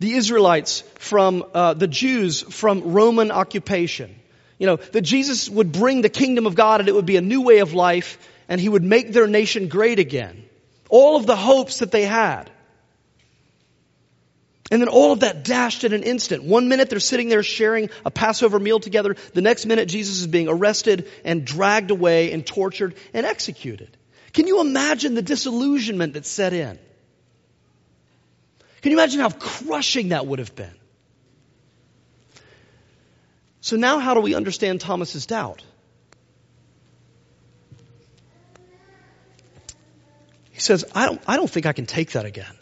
the 0.00 0.14
Israelites 0.14 0.82
from 0.98 1.44
uh, 1.54 1.74
the 1.74 1.86
Jews 1.86 2.40
from 2.40 2.92
Roman 2.92 3.30
occupation. 3.30 4.16
You 4.58 4.66
know, 4.66 4.76
that 4.76 5.02
Jesus 5.02 5.48
would 5.48 5.72
bring 5.72 6.02
the 6.02 6.08
kingdom 6.08 6.46
of 6.46 6.54
God 6.54 6.80
and 6.80 6.88
it 6.88 6.94
would 6.94 7.06
be 7.06 7.16
a 7.16 7.22
new 7.22 7.42
way 7.42 7.58
of 7.58 7.72
life 7.72 8.18
and 8.48 8.60
he 8.60 8.68
would 8.68 8.82
make 8.82 9.12
their 9.12 9.26
nation 9.26 9.68
great 9.68 9.98
again. 9.98 10.44
All 10.88 11.16
of 11.16 11.26
the 11.26 11.36
hopes 11.36 11.78
that 11.78 11.92
they 11.92 12.04
had. 12.04 12.50
And 14.70 14.80
then 14.80 14.88
all 14.88 15.12
of 15.12 15.20
that 15.20 15.44
dashed 15.44 15.84
in 15.84 15.92
an 15.92 16.02
instant. 16.02 16.44
One 16.44 16.68
minute 16.68 16.90
they're 16.90 17.00
sitting 17.00 17.28
there 17.28 17.42
sharing 17.42 17.90
a 18.04 18.10
Passover 18.10 18.58
meal 18.58 18.80
together. 18.80 19.16
The 19.34 19.42
next 19.42 19.66
minute 19.66 19.88
Jesus 19.88 20.20
is 20.20 20.26
being 20.26 20.48
arrested 20.48 21.08
and 21.24 21.44
dragged 21.44 21.90
away 21.90 22.32
and 22.32 22.46
tortured 22.46 22.94
and 23.12 23.26
executed. 23.26 23.96
Can 24.32 24.46
you 24.46 24.60
imagine 24.60 25.14
the 25.14 25.22
disillusionment 25.22 26.14
that 26.14 26.24
set 26.24 26.52
in? 26.52 26.78
Can 28.82 28.92
you 28.92 28.98
imagine 28.98 29.20
how 29.20 29.30
crushing 29.30 30.08
that 30.08 30.26
would 30.26 30.38
have 30.38 30.54
been? 30.54 30.74
So 33.60 33.76
now 33.76 33.98
how 33.98 34.14
do 34.14 34.20
we 34.20 34.34
understand 34.34 34.80
Thomas's 34.80 35.26
doubt? 35.26 35.62
He 40.50 40.60
says, 40.60 40.84
I 40.94 41.06
don't, 41.06 41.20
I 41.26 41.36
don't 41.36 41.48
think 41.48 41.66
I 41.66 41.72
can 41.72 41.86
take 41.86 42.12
that 42.12 42.24
again. 42.24 42.54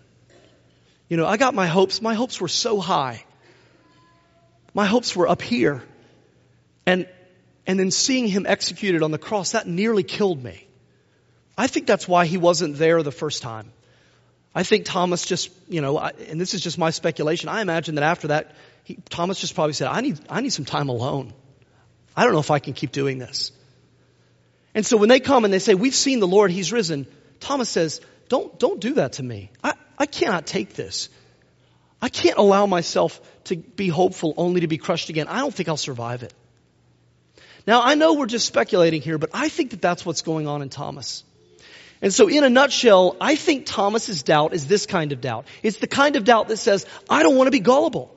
You 1.09 1.17
know, 1.17 1.27
I 1.27 1.37
got 1.37 1.55
my 1.55 1.67
hopes. 1.67 2.03
My 2.03 2.15
hopes 2.15 2.41
were 2.41 2.49
so 2.49 2.81
high. 2.81 3.25
My 4.75 4.87
hopes 4.87 5.17
were 5.17 5.29
up 5.29 5.41
here. 5.41 5.83
And, 6.85 7.09
and 7.67 7.79
then 7.79 7.91
seeing 7.91 8.29
him 8.29 8.47
executed 8.47 9.03
on 9.03 9.11
the 9.11 9.19
cross, 9.19 9.53
that 9.53 9.67
nearly 9.67 10.03
killed 10.03 10.43
me. 10.43 10.67
I 11.57 11.67
think 11.67 11.87
that's 11.87 12.07
why 12.07 12.27
he 12.27 12.39
wasn't 12.39 12.77
there 12.77 13.03
the 13.03 13.13
first 13.13 13.43
time. 13.43 13.73
I 14.55 14.63
think 14.63 14.85
Thomas 14.87 15.25
just, 15.25 15.51
you 15.69 15.81
know, 15.81 15.99
I, 15.99 16.13
and 16.29 16.41
this 16.41 16.55
is 16.55 16.61
just 16.61 16.79
my 16.79 16.91
speculation. 16.91 17.49
I 17.49 17.61
imagine 17.61 17.97
that 17.97 18.05
after 18.05 18.29
that, 18.29 18.55
he, 18.85 18.99
Thomas 19.09 19.41
just 19.41 19.55
probably 19.55 19.75
said, 19.75 19.89
I 19.89 20.01
need, 20.01 20.19
I 20.29 20.41
need 20.41 20.53
some 20.53 20.65
time 20.65 20.89
alone. 20.89 21.33
I 22.17 22.25
don't 22.25 22.33
know 22.33 22.41
if 22.41 22.51
I 22.51 22.59
can 22.59 22.73
keep 22.73 22.91
doing 22.91 23.19
this. 23.19 23.53
And 24.75 24.85
so 24.85 24.97
when 24.97 25.09
they 25.09 25.21
come 25.21 25.45
and 25.45 25.53
they 25.53 25.59
say, 25.59 25.75
we've 25.75 25.95
seen 25.95 26.21
the 26.21 26.27
Lord, 26.27 26.51
He's 26.51 26.73
risen, 26.73 27.07
Thomas 27.41 27.69
says, 27.69 28.01
don't, 28.29 28.59
don't 28.59 28.81
do 28.81 28.95
that 28.95 29.15
to 29.15 29.23
me. 29.23 29.51
I, 29.63 29.75
I 29.99 30.07
cannot 30.07 30.47
take 30.47 30.75
this. 30.75 31.09
I 32.01 32.09
can't 32.09 32.39
allow 32.39 32.67
myself 32.67 33.21
to 33.45 33.57
be 33.57 33.89
hopeful 33.89 34.35
only 34.37 34.61
to 34.61 34.69
be 34.69 34.79
crushed 34.79 35.09
again. 35.09 35.27
I 35.29 35.41
don't 35.41 35.53
think 35.53 35.69
I'll 35.69 35.77
survive 35.77 36.23
it. 36.23 36.33
Now, 37.67 37.83
I 37.83 37.97
know 37.97 38.15
we're 38.15 38.27
just 38.27 38.47
speculating 38.47 39.03
here, 39.03 39.19
but 39.19 39.31
I 39.35 39.49
think 39.49 39.73
that 39.73 39.83
that's 39.83 40.07
what's 40.07 40.23
going 40.23 40.47
on 40.47 40.63
in 40.63 40.69
Thomas. 40.69 41.25
And 42.01 42.15
so, 42.15 42.29
in 42.29 42.45
a 42.45 42.51
nutshell, 42.51 43.17
I 43.21 43.35
think 43.35 43.67
Thomas's 43.67 44.23
doubt 44.23 44.55
is 44.55 44.67
this 44.67 44.87
kind 44.87 45.13
of 45.13 45.21
doubt. 45.21 45.47
It's 45.63 45.79
the 45.79 45.89
kind 45.89 46.17
of 46.17 46.25
doubt 46.25 46.49
that 46.49 46.59
says, 46.59 46.87
I 47.11 47.23
don't 47.23 47.37
want 47.37 47.49
to 47.49 47.51
be 47.51 47.61
gullible. 47.61 48.15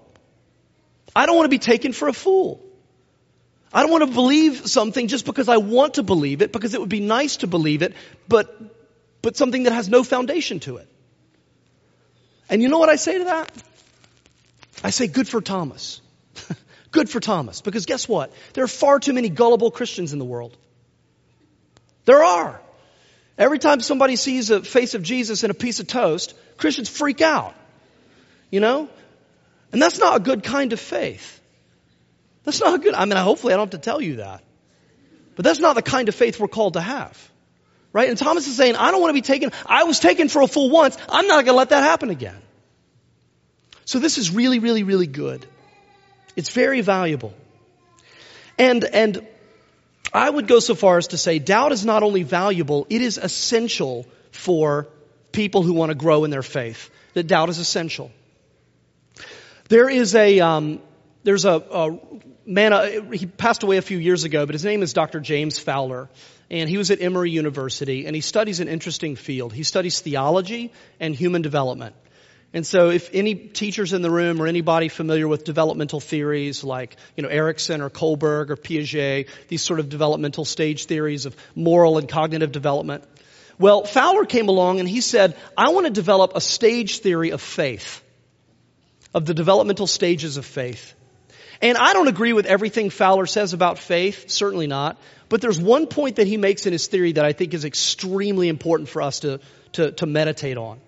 I 1.15 1.25
don't 1.25 1.35
want 1.35 1.45
to 1.45 1.49
be 1.49 1.59
taken 1.59 1.91
for 1.91 2.07
a 2.07 2.13
fool. 2.13 2.63
I 3.73 3.81
don't 3.81 3.91
want 3.91 4.05
to 4.07 4.13
believe 4.13 4.67
something 4.67 5.07
just 5.07 5.25
because 5.25 5.49
I 5.49 5.57
want 5.57 5.95
to 5.95 6.03
believe 6.03 6.41
it, 6.41 6.51
because 6.51 6.73
it 6.73 6.79
would 6.79 6.89
be 6.89 6.99
nice 6.99 7.37
to 7.37 7.47
believe 7.47 7.81
it, 7.81 7.93
but, 8.27 8.55
but 9.21 9.37
something 9.37 9.63
that 9.63 9.73
has 9.73 9.89
no 9.89 10.03
foundation 10.03 10.59
to 10.61 10.77
it. 10.77 10.87
And 12.49 12.61
you 12.61 12.67
know 12.67 12.79
what 12.79 12.89
I 12.89 12.97
say 12.97 13.17
to 13.17 13.23
that? 13.25 13.51
I 14.83 14.89
say, 14.89 15.07
good 15.07 15.27
for 15.27 15.41
Thomas. 15.41 16.01
good 16.91 17.09
for 17.09 17.19
Thomas. 17.21 17.61
Because 17.61 17.85
guess 17.85 18.09
what? 18.09 18.33
There 18.53 18.63
are 18.63 18.69
far 18.69 18.99
too 18.99 19.13
many 19.13 19.29
gullible 19.29 19.71
Christians 19.71 20.11
in 20.11 20.19
the 20.19 20.25
world. 20.25 20.57
There 22.05 22.23
are. 22.23 22.59
Every 23.37 23.59
time 23.59 23.81
somebody 23.81 24.15
sees 24.15 24.49
a 24.49 24.61
face 24.61 24.93
of 24.93 25.03
Jesus 25.03 25.43
in 25.43 25.51
a 25.51 25.53
piece 25.53 25.79
of 25.79 25.87
toast, 25.87 26.33
Christians 26.57 26.89
freak 26.89 27.21
out. 27.21 27.55
You 28.49 28.59
know? 28.59 28.89
And 29.71 29.81
that's 29.81 29.99
not 29.99 30.17
a 30.17 30.19
good 30.19 30.43
kind 30.43 30.73
of 30.73 30.79
faith. 30.79 31.39
That's 32.43 32.59
not 32.59 32.75
a 32.75 32.79
good, 32.79 32.93
I 32.93 33.05
mean, 33.05 33.17
hopefully 33.17 33.53
I 33.53 33.57
don't 33.57 33.71
have 33.71 33.81
to 33.81 33.85
tell 33.89 34.01
you 34.01 34.17
that. 34.17 34.43
But 35.35 35.45
that's 35.45 35.59
not 35.59 35.75
the 35.75 35.81
kind 35.81 36.09
of 36.09 36.15
faith 36.15 36.39
we're 36.39 36.47
called 36.47 36.73
to 36.73 36.81
have. 36.81 37.31
Right? 37.93 38.09
And 38.09 38.17
Thomas 38.17 38.47
is 38.47 38.55
saying, 38.55 38.75
I 38.75 38.91
don't 38.91 39.01
want 39.01 39.09
to 39.09 39.13
be 39.13 39.21
taken, 39.21 39.51
I 39.65 39.83
was 39.83 39.99
taken 39.99 40.27
for 40.27 40.41
a 40.41 40.47
fool 40.47 40.69
once, 40.69 40.97
I'm 41.09 41.27
not 41.27 41.45
going 41.45 41.53
to 41.53 41.57
let 41.57 41.69
that 41.69 41.83
happen 41.83 42.09
again. 42.09 42.41
So 43.85 43.99
this 43.99 44.17
is 44.17 44.31
really, 44.31 44.59
really, 44.59 44.83
really 44.83 45.07
good. 45.07 45.45
It's 46.35 46.49
very 46.49 46.81
valuable. 46.81 47.33
And, 48.57 48.83
and 48.83 49.27
I 50.13 50.29
would 50.29 50.47
go 50.47 50.59
so 50.59 50.75
far 50.75 50.97
as 50.97 51.07
to 51.07 51.17
say 51.17 51.39
doubt 51.39 51.71
is 51.71 51.85
not 51.85 52.03
only 52.03 52.23
valuable, 52.23 52.85
it 52.89 53.01
is 53.01 53.17
essential 53.17 54.05
for 54.31 54.87
people 55.31 55.63
who 55.63 55.73
want 55.73 55.89
to 55.89 55.95
grow 55.95 56.23
in 56.23 56.31
their 56.31 56.43
faith. 56.43 56.89
That 57.13 57.27
doubt 57.27 57.49
is 57.49 57.59
essential. 57.59 58.11
There 59.69 59.89
is 59.89 60.15
a, 60.15 60.39
um, 60.41 60.81
there's 61.23 61.45
a, 61.45 61.63
a 61.71 61.99
man, 62.45 62.73
uh, 62.73 63.11
he 63.11 63.25
passed 63.25 63.63
away 63.63 63.77
a 63.77 63.81
few 63.81 63.97
years 63.97 64.25
ago, 64.25 64.45
but 64.45 64.53
his 64.53 64.65
name 64.65 64.83
is 64.83 64.93
Dr. 64.93 65.19
James 65.19 65.59
Fowler. 65.59 66.09
And 66.49 66.69
he 66.69 66.77
was 66.77 66.91
at 66.91 67.01
Emory 67.01 67.31
University, 67.31 68.05
and 68.05 68.13
he 68.13 68.21
studies 68.21 68.59
an 68.59 68.67
interesting 68.67 69.15
field. 69.15 69.53
He 69.53 69.63
studies 69.63 70.01
theology 70.01 70.73
and 70.99 71.15
human 71.15 71.41
development. 71.41 71.95
And 72.53 72.67
so 72.67 72.89
if 72.89 73.09
any 73.13 73.35
teachers 73.35 73.93
in 73.93 74.01
the 74.01 74.11
room 74.11 74.41
or 74.41 74.47
anybody 74.47 74.89
familiar 74.89 75.27
with 75.27 75.45
developmental 75.45 76.01
theories 76.01 76.63
like, 76.63 76.97
you 77.15 77.23
know, 77.23 77.29
Erikson 77.29 77.81
or 77.81 77.89
Kohlberg 77.89 78.49
or 78.49 78.57
Piaget, 78.57 79.29
these 79.47 79.61
sort 79.61 79.79
of 79.79 79.87
developmental 79.87 80.43
stage 80.43 80.85
theories 80.85 81.25
of 81.25 81.35
moral 81.55 81.97
and 81.97 82.09
cognitive 82.09 82.51
development. 82.51 83.05
Well, 83.57 83.85
Fowler 83.85 84.25
came 84.25 84.49
along 84.49 84.79
and 84.79 84.89
he 84.89 84.99
said, 84.99 85.37
I 85.57 85.69
want 85.69 85.85
to 85.85 85.93
develop 85.93 86.33
a 86.35 86.41
stage 86.41 86.99
theory 86.99 87.29
of 87.29 87.41
faith, 87.41 88.03
of 89.13 89.25
the 89.25 89.33
developmental 89.33 89.87
stages 89.87 90.35
of 90.35 90.45
faith. 90.45 90.93
And 91.61 91.77
I 91.77 91.93
don't 91.93 92.07
agree 92.07 92.33
with 92.33 92.47
everything 92.47 92.89
Fowler 92.89 93.27
says 93.27 93.53
about 93.53 93.77
faith, 93.77 94.29
certainly 94.29 94.67
not. 94.67 94.97
But 95.29 95.39
there's 95.39 95.59
one 95.59 95.87
point 95.87 96.17
that 96.17 96.27
he 96.27 96.35
makes 96.35 96.65
in 96.65 96.73
his 96.73 96.87
theory 96.87 97.13
that 97.13 97.23
I 97.23 97.31
think 97.31 97.53
is 97.53 97.63
extremely 97.63 98.49
important 98.49 98.89
for 98.89 99.01
us 99.01 99.21
to, 99.21 99.39
to, 99.73 99.91
to 99.91 100.05
meditate 100.05 100.57
on. 100.57 100.81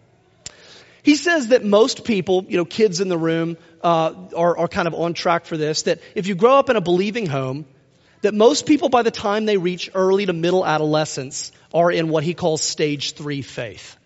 He 1.04 1.16
says 1.16 1.50
that 1.50 1.64
most 1.66 2.06
people, 2.06 2.46
you 2.48 2.58
know, 2.58 2.66
kids 2.66 3.02
in 3.02 3.10
the 3.10 3.18
room, 3.18 3.58
uh, 3.84 4.14
are, 4.36 4.58
are 4.58 4.68
kind 4.70 4.88
of 4.88 4.94
on 4.94 5.14
track 5.14 5.46
for 5.46 5.58
this, 5.58 5.84
that 5.84 6.00
if 6.16 6.28
you 6.28 6.36
grow 6.36 6.56
up 6.56 6.70
in 6.70 6.78
a 6.78 6.82
believing 6.82 7.26
home, 7.26 7.66
that 8.22 8.34
most 8.34 8.66
people 8.66 8.88
by 8.88 9.04
the 9.04 9.12
time 9.12 9.46
they 9.46 9.58
reach 9.58 9.92
early 9.94 10.26
to 10.26 10.34
middle 10.34 10.66
adolescence 10.66 11.52
are 11.74 11.92
in 11.92 12.08
what 12.08 12.24
he 12.24 12.34
calls 12.34 12.62
stage 12.62 13.14
three 13.14 13.42
faith. 13.42 13.98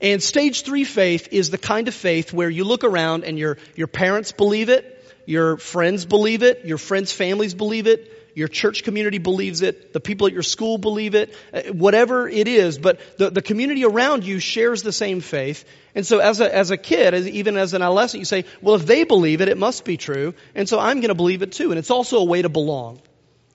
And 0.00 0.22
stage 0.22 0.62
three 0.62 0.84
faith 0.84 1.28
is 1.32 1.50
the 1.50 1.58
kind 1.58 1.88
of 1.88 1.94
faith 1.94 2.32
where 2.32 2.48
you 2.48 2.62
look 2.62 2.84
around 2.84 3.24
and 3.24 3.36
your, 3.36 3.58
your 3.74 3.88
parents 3.88 4.30
believe 4.30 4.68
it, 4.68 4.90
your 5.26 5.56
friends 5.56 6.04
believe 6.04 6.44
it, 6.44 6.64
your 6.64 6.78
friends' 6.78 7.12
families 7.12 7.54
believe 7.54 7.88
it, 7.88 8.12
your 8.34 8.48
church 8.48 8.82
community 8.82 9.18
believes 9.18 9.62
it, 9.62 9.92
the 9.92 10.00
people 10.00 10.26
at 10.26 10.32
your 10.32 10.42
school 10.42 10.76
believe 10.76 11.14
it, 11.14 11.34
uh, 11.52 11.62
whatever 11.72 12.28
it 12.28 12.48
is, 12.48 12.78
but 12.78 12.98
the, 13.16 13.30
the 13.30 13.42
community 13.42 13.84
around 13.84 14.24
you 14.24 14.40
shares 14.40 14.82
the 14.82 14.92
same 14.92 15.20
faith. 15.20 15.64
And 15.94 16.04
so 16.04 16.18
as 16.18 16.40
a, 16.40 16.54
as 16.54 16.70
a 16.70 16.76
kid, 16.76 17.14
as, 17.14 17.28
even 17.28 17.56
as 17.56 17.74
an 17.74 17.82
adolescent, 17.82 18.20
you 18.20 18.24
say, 18.24 18.44
well, 18.60 18.74
if 18.74 18.86
they 18.86 19.04
believe 19.04 19.40
it, 19.40 19.48
it 19.48 19.56
must 19.56 19.84
be 19.84 19.96
true. 19.96 20.34
And 20.54 20.68
so 20.68 20.80
I'm 20.80 20.96
going 20.96 21.08
to 21.08 21.14
believe 21.14 21.42
it 21.42 21.52
too. 21.52 21.70
And 21.70 21.78
it's 21.78 21.90
also 21.90 22.18
a 22.18 22.24
way 22.24 22.42
to 22.42 22.48
belong 22.48 23.00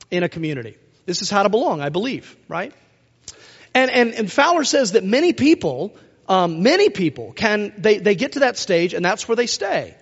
in 0.10 0.24
a 0.24 0.30
community. 0.30 0.78
This 1.06 1.22
is 1.22 1.30
how 1.30 1.44
to 1.44 1.50
belong, 1.50 1.82
I 1.82 1.90
believe, 1.90 2.38
right? 2.48 2.74
And, 3.74 3.92
and, 3.92 4.14
and 4.14 4.32
Fowler 4.32 4.64
says 4.64 4.94
that 4.94 5.04
many 5.04 5.34
people, 5.34 5.96
um, 6.28 6.64
many 6.64 6.90
people 6.90 7.34
can, 7.34 7.74
they, 7.78 7.98
they 7.98 8.16
get 8.16 8.34
to 8.34 8.40
that 8.40 8.58
stage 8.58 8.94
and 8.94 9.04
that's 9.04 9.28
where 9.28 9.36
they 9.36 9.48
stay. 9.48 9.96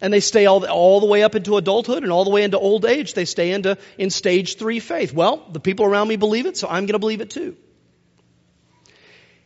And 0.00 0.12
they 0.12 0.20
stay 0.20 0.46
all 0.46 0.60
the, 0.60 0.70
all 0.70 1.00
the 1.00 1.06
way 1.06 1.22
up 1.22 1.34
into 1.34 1.56
adulthood 1.56 2.04
and 2.04 2.12
all 2.12 2.24
the 2.24 2.30
way 2.30 2.44
into 2.44 2.58
old 2.58 2.84
age. 2.84 3.14
They 3.14 3.24
stay 3.24 3.50
into 3.50 3.78
in 3.96 4.10
stage 4.10 4.56
three 4.56 4.80
faith. 4.80 5.12
Well, 5.12 5.44
the 5.50 5.60
people 5.60 5.86
around 5.86 6.08
me 6.08 6.16
believe 6.16 6.46
it, 6.46 6.56
so 6.56 6.68
I'm 6.68 6.84
going 6.84 6.94
to 6.94 6.98
believe 6.98 7.20
it 7.20 7.30
too. 7.30 7.56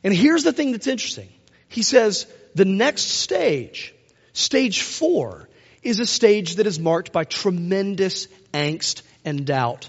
And 0.05 0.13
here's 0.13 0.45
the 0.45 0.53
thing 0.53 0.73
that's 0.73 0.87
interesting. 0.87 1.29
He 1.69 1.83
says 1.83 2.27
the 2.55 2.65
next 2.65 3.05
stage, 3.05 3.95
stage 4.33 4.83
four, 4.83 5.49
is 5.83 6.01
a 6.01 6.07
stage 6.07 6.57
that 6.57 6.67
is 6.67 6.79
marked 6.79 7.13
by 7.13 7.25
tremendous 7.25 8.29
angst 8.53 9.03
and 9.25 9.47
doubt. 9.47 9.89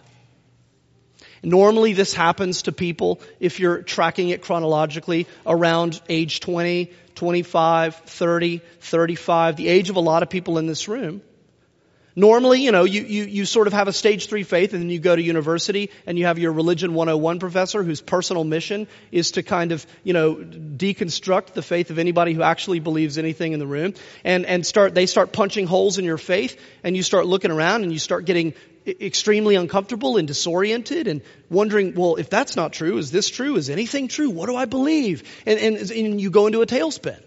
Normally 1.43 1.91
this 1.91 2.13
happens 2.13 2.63
to 2.63 2.71
people, 2.71 3.19
if 3.39 3.59
you're 3.59 3.81
tracking 3.81 4.29
it 4.29 4.41
chronologically, 4.41 5.27
around 5.45 6.01
age 6.07 6.39
20, 6.39 6.91
25, 7.15 7.95
30, 7.95 8.61
35, 8.79 9.55
the 9.55 9.67
age 9.67 9.89
of 9.89 9.95
a 9.95 10.01
lot 10.01 10.23
of 10.23 10.29
people 10.29 10.57
in 10.57 10.65
this 10.65 10.87
room. 10.87 11.21
Normally, 12.15 12.61
you 12.61 12.71
know, 12.71 12.83
you, 12.83 13.01
you, 13.01 13.23
you 13.23 13.45
sort 13.45 13.65
of 13.65 13.73
have 13.73 13.87
a 13.87 13.93
stage 13.93 14.27
three 14.27 14.43
faith 14.43 14.73
and 14.73 14.83
then 14.83 14.89
you 14.91 14.99
go 14.99 15.15
to 15.15 15.21
university 15.21 15.89
and 16.05 16.17
you 16.17 16.25
have 16.25 16.37
your 16.37 16.51
religion 16.51 16.93
101 16.93 17.39
professor 17.39 17.81
whose 17.81 18.01
personal 18.01 18.43
mission 18.43 18.87
is 19.11 19.31
to 19.31 19.41
kind 19.41 19.71
of, 19.71 19.85
you 20.03 20.13
know, 20.13 20.35
deconstruct 20.35 21.53
the 21.53 21.63
faith 21.63 21.89
of 21.89 21.97
anybody 21.97 22.33
who 22.33 22.43
actually 22.43 22.79
believes 22.79 23.17
anything 23.17 23.53
in 23.53 23.59
the 23.59 23.65
room 23.65 23.95
and, 24.23 24.45
and 24.45 24.63
start, 24.63 24.93
they 24.93 25.07
start 25.07 25.33
punching 25.33 25.65
holes 25.65 25.97
in 25.97 26.05
your 26.05 26.19
faith 26.19 26.59
and 26.83 26.95
you 26.95 27.01
start 27.01 27.25
looking 27.25 27.49
around 27.49 27.81
and 27.81 27.91
you 27.91 27.99
start 27.99 28.25
getting 28.25 28.53
extremely 28.85 29.55
uncomfortable 29.55 30.17
and 30.17 30.27
disoriented 30.27 31.07
and 31.07 31.21
wondering, 31.49 31.95
well, 31.95 32.17
if 32.17 32.29
that's 32.29 32.55
not 32.55 32.73
true, 32.73 32.97
is 32.97 33.09
this 33.09 33.29
true? 33.29 33.55
Is 33.55 33.71
anything 33.71 34.07
true? 34.07 34.29
What 34.29 34.47
do 34.47 34.55
I 34.55 34.65
believe? 34.65 35.23
And, 35.47 35.59
and, 35.59 35.91
and 35.91 36.21
you 36.21 36.29
go 36.29 36.45
into 36.45 36.61
a 36.61 36.67
tailspin. 36.67 37.19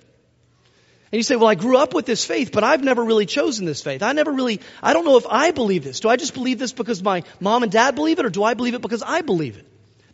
And 1.17 1.21
you 1.21 1.23
say, 1.23 1.37
well, 1.37 1.49
I 1.49 1.55
grew 1.55 1.79
up 1.79 1.95
with 1.95 2.05
this 2.05 2.27
faith, 2.27 2.53
but 2.53 2.63
I've 2.63 2.85
never 2.85 3.03
really 3.03 3.25
chosen 3.25 3.65
this 3.65 3.81
faith. 3.81 4.03
I 4.03 4.13
never 4.13 4.31
really, 4.31 4.61
I 4.83 4.93
don't 4.93 5.07
know 5.07 5.17
if 5.17 5.27
I 5.27 5.51
believe 5.51 5.83
this. 5.83 6.01
Do 6.01 6.11
I 6.11 6.17
just 6.17 6.35
believe 6.35 6.59
this 6.59 6.75
because 6.75 7.03
my 7.03 7.23
mom 7.41 7.63
and 7.63 7.73
dad 7.73 7.95
believe 7.95 8.19
it, 8.19 8.27
or 8.27 8.29
do 8.29 8.45
I 8.45 8.53
believe 8.53 8.75
it 8.75 8.83
because 8.83 9.03
I 9.03 9.23
believe 9.23 9.57
it? 9.57 9.65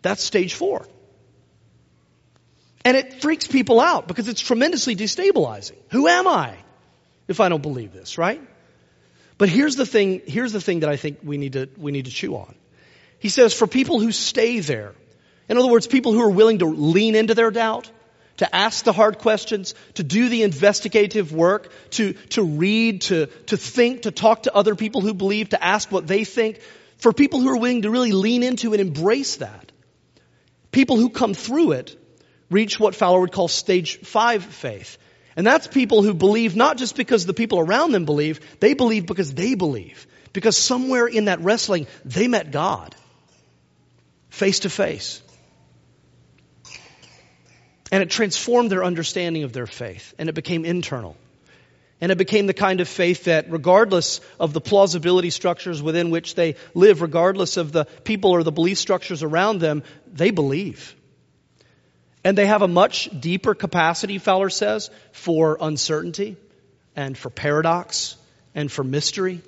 That's 0.02 0.22
stage 0.22 0.54
four. 0.54 0.86
And 2.84 2.96
it 2.96 3.20
freaks 3.20 3.48
people 3.48 3.80
out 3.80 4.06
because 4.06 4.28
it's 4.28 4.40
tremendously 4.40 4.94
destabilizing. 4.94 5.74
Who 5.90 6.06
am 6.06 6.28
I 6.28 6.54
if 7.26 7.40
I 7.40 7.48
don't 7.48 7.62
believe 7.62 7.92
this, 7.92 8.16
right? 8.16 8.40
But 9.38 9.48
here's 9.48 9.74
the 9.74 9.86
thing, 9.86 10.22
here's 10.24 10.52
the 10.52 10.60
thing 10.60 10.80
that 10.80 10.88
I 10.88 10.94
think 10.94 11.18
we 11.24 11.36
need 11.36 11.54
to, 11.54 11.68
we 11.78 11.90
need 11.90 12.04
to 12.04 12.12
chew 12.12 12.36
on. 12.36 12.54
He 13.18 13.28
says, 13.28 13.54
for 13.54 13.66
people 13.66 13.98
who 13.98 14.12
stay 14.12 14.60
there, 14.60 14.94
in 15.48 15.58
other 15.58 15.66
words, 15.66 15.88
people 15.88 16.12
who 16.12 16.22
are 16.22 16.30
willing 16.30 16.60
to 16.60 16.66
lean 16.66 17.16
into 17.16 17.34
their 17.34 17.50
doubt, 17.50 17.90
to 18.42 18.54
ask 18.54 18.84
the 18.84 18.92
hard 18.92 19.18
questions, 19.18 19.76
to 19.94 20.02
do 20.02 20.28
the 20.28 20.42
investigative 20.42 21.32
work, 21.32 21.72
to, 21.90 22.14
to 22.30 22.42
read, 22.42 23.02
to, 23.02 23.26
to 23.46 23.56
think, 23.56 24.02
to 24.02 24.10
talk 24.10 24.42
to 24.42 24.54
other 24.54 24.74
people 24.74 25.00
who 25.00 25.14
believe, 25.14 25.50
to 25.50 25.64
ask 25.64 25.92
what 25.92 26.08
they 26.08 26.24
think. 26.24 26.60
For 26.98 27.12
people 27.12 27.40
who 27.40 27.48
are 27.50 27.56
willing 27.56 27.82
to 27.82 27.90
really 27.90 28.10
lean 28.10 28.42
into 28.42 28.72
and 28.72 28.80
embrace 28.80 29.36
that. 29.36 29.70
People 30.72 30.96
who 30.96 31.08
come 31.08 31.34
through 31.34 31.72
it 31.72 31.96
reach 32.50 32.80
what 32.80 32.96
Fowler 32.96 33.20
would 33.20 33.30
call 33.30 33.46
stage 33.46 34.00
five 34.00 34.42
faith. 34.44 34.98
And 35.36 35.46
that's 35.46 35.68
people 35.68 36.02
who 36.02 36.12
believe 36.12 36.56
not 36.56 36.78
just 36.78 36.96
because 36.96 37.26
the 37.26 37.34
people 37.34 37.60
around 37.60 37.92
them 37.92 38.04
believe, 38.04 38.40
they 38.58 38.74
believe 38.74 39.06
because 39.06 39.32
they 39.32 39.54
believe. 39.54 40.08
Because 40.32 40.56
somewhere 40.56 41.06
in 41.06 41.26
that 41.26 41.40
wrestling, 41.40 41.86
they 42.04 42.26
met 42.26 42.50
God. 42.50 42.94
Face 44.30 44.60
to 44.60 44.70
face. 44.70 45.22
And 47.92 48.02
it 48.02 48.10
transformed 48.10 48.70
their 48.70 48.82
understanding 48.82 49.44
of 49.44 49.52
their 49.52 49.66
faith, 49.68 50.14
and 50.18 50.28
it 50.28 50.34
became 50.34 50.64
internal. 50.64 51.16
And 52.00 52.10
it 52.10 52.18
became 52.18 52.46
the 52.46 52.54
kind 52.54 52.80
of 52.80 52.88
faith 52.88 53.24
that, 53.24 53.48
regardless 53.50 54.20
of 54.40 54.52
the 54.52 54.60
plausibility 54.60 55.30
structures 55.30 55.80
within 55.80 56.10
which 56.10 56.34
they 56.34 56.56
live, 56.74 57.00
regardless 57.00 57.58
of 57.58 57.70
the 57.70 57.84
people 58.02 58.30
or 58.30 58.42
the 58.42 58.50
belief 58.50 58.78
structures 58.78 59.22
around 59.22 59.60
them, 59.60 59.84
they 60.12 60.32
believe. 60.32 60.96
And 62.24 62.36
they 62.36 62.46
have 62.46 62.62
a 62.62 62.68
much 62.68 63.08
deeper 63.20 63.54
capacity, 63.54 64.18
Fowler 64.18 64.50
says, 64.50 64.90
for 65.12 65.58
uncertainty 65.60 66.36
and 66.96 67.16
for 67.16 67.30
paradox 67.30 68.16
and 68.54 68.72
for 68.72 68.82
mystery. 68.82 69.42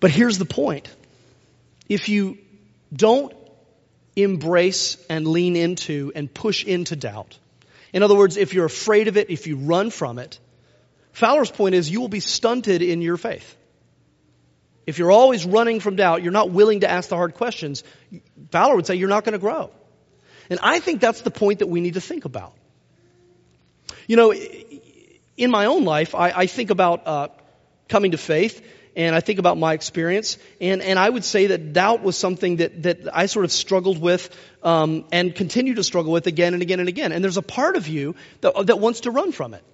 But 0.00 0.10
here's 0.10 0.36
the 0.36 0.44
point. 0.44 0.88
If 1.88 2.08
you 2.08 2.38
don't 2.92 3.32
embrace 4.16 4.96
and 5.08 5.26
lean 5.26 5.56
into 5.56 6.12
and 6.14 6.32
push 6.32 6.64
into 6.64 6.96
doubt, 6.96 7.38
in 7.92 8.02
other 8.02 8.14
words, 8.14 8.36
if 8.36 8.54
you're 8.54 8.64
afraid 8.64 9.08
of 9.08 9.16
it, 9.16 9.30
if 9.30 9.46
you 9.46 9.56
run 9.56 9.90
from 9.90 10.18
it, 10.18 10.38
Fowler's 11.12 11.50
point 11.50 11.74
is 11.74 11.90
you 11.90 12.00
will 12.00 12.08
be 12.08 12.20
stunted 12.20 12.80
in 12.80 13.02
your 13.02 13.16
faith. 13.16 13.56
If 14.86 14.98
you're 14.98 15.12
always 15.12 15.44
running 15.44 15.78
from 15.80 15.96
doubt, 15.96 16.22
you're 16.22 16.32
not 16.32 16.50
willing 16.50 16.80
to 16.80 16.90
ask 16.90 17.08
the 17.08 17.16
hard 17.16 17.34
questions, 17.34 17.84
Fowler 18.50 18.76
would 18.76 18.86
say 18.86 18.96
you're 18.96 19.08
not 19.08 19.24
going 19.24 19.34
to 19.34 19.38
grow. 19.38 19.70
And 20.50 20.58
I 20.62 20.80
think 20.80 21.00
that's 21.00 21.20
the 21.20 21.30
point 21.30 21.60
that 21.60 21.68
we 21.68 21.80
need 21.80 21.94
to 21.94 22.00
think 22.00 22.24
about. 22.24 22.54
You 24.06 24.16
know, 24.16 24.34
in 25.36 25.50
my 25.50 25.66
own 25.66 25.84
life, 25.84 26.14
I, 26.14 26.30
I 26.30 26.46
think 26.46 26.70
about 26.70 27.06
uh, 27.06 27.28
coming 27.88 28.10
to 28.12 28.18
faith, 28.18 28.66
and 28.94 29.14
I 29.16 29.20
think 29.20 29.38
about 29.38 29.56
my 29.56 29.72
experience, 29.72 30.36
and, 30.60 30.82
and 30.82 30.98
I 30.98 31.08
would 31.08 31.24
say 31.24 31.48
that 31.48 31.72
doubt 31.72 32.02
was 32.02 32.16
something 32.16 32.56
that, 32.56 32.82
that 32.82 33.16
I 33.16 33.26
sort 33.26 33.44
of 33.44 33.52
struggled 33.52 33.98
with 33.98 34.34
um, 34.62 35.06
and 35.12 35.34
continue 35.34 35.74
to 35.74 35.84
struggle 35.84 36.12
with 36.12 36.26
again 36.26 36.52
and 36.52 36.62
again 36.62 36.80
and 36.80 36.88
again. 36.88 37.12
And 37.12 37.24
there's 37.24 37.38
a 37.38 37.42
part 37.42 37.76
of 37.76 37.88
you 37.88 38.14
that, 38.42 38.66
that 38.66 38.78
wants 38.78 39.00
to 39.00 39.10
run 39.10 39.32
from 39.32 39.54
it. 39.54 39.64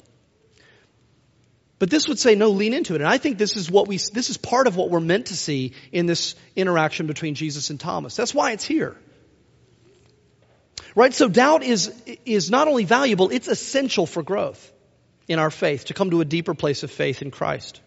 But 1.79 1.91
this 1.91 2.09
would 2.09 2.19
say, 2.19 2.35
no, 2.35 2.51
lean 2.51 2.75
into 2.75 2.95
it. 2.95 3.01
And 3.01 3.09
I 3.09 3.19
think 3.19 3.39
this 3.39 3.57
is 3.57 3.71
what 3.71 3.87
we, 3.87 3.97
this 3.97 4.31
is 4.31 4.37
part 4.37 4.67
of 4.67 4.77
what 4.77 4.91
we're 4.91 5.01
meant 5.01 5.27
to 5.27 5.37
see 5.37 5.73
in 5.93 6.07
this 6.07 6.35
interaction 6.57 7.07
between 7.07 7.35
Jesus 7.35 7.71
and 7.71 7.79
Thomas. 7.79 8.17
That's 8.17 8.35
why 8.35 8.53
it's 8.53 8.65
here. 8.65 8.97
Right? 10.95 11.15
So 11.15 11.29
doubt 11.29 11.63
is, 11.63 11.93
is 12.25 12.51
not 12.51 12.67
only 12.67 12.85
valuable, 12.85 13.31
it's 13.31 13.49
essential 13.49 14.07
for 14.07 14.23
growth 14.23 14.73
in 15.29 15.39
our 15.39 15.51
faith, 15.51 15.87
to 15.87 15.95
come 15.95 16.11
to 16.11 16.21
a 16.21 16.25
deeper 16.25 16.55
place 16.55 16.83
of 16.83 16.91
faith 16.91 17.23
in 17.23 17.31
Christ. 17.31 17.81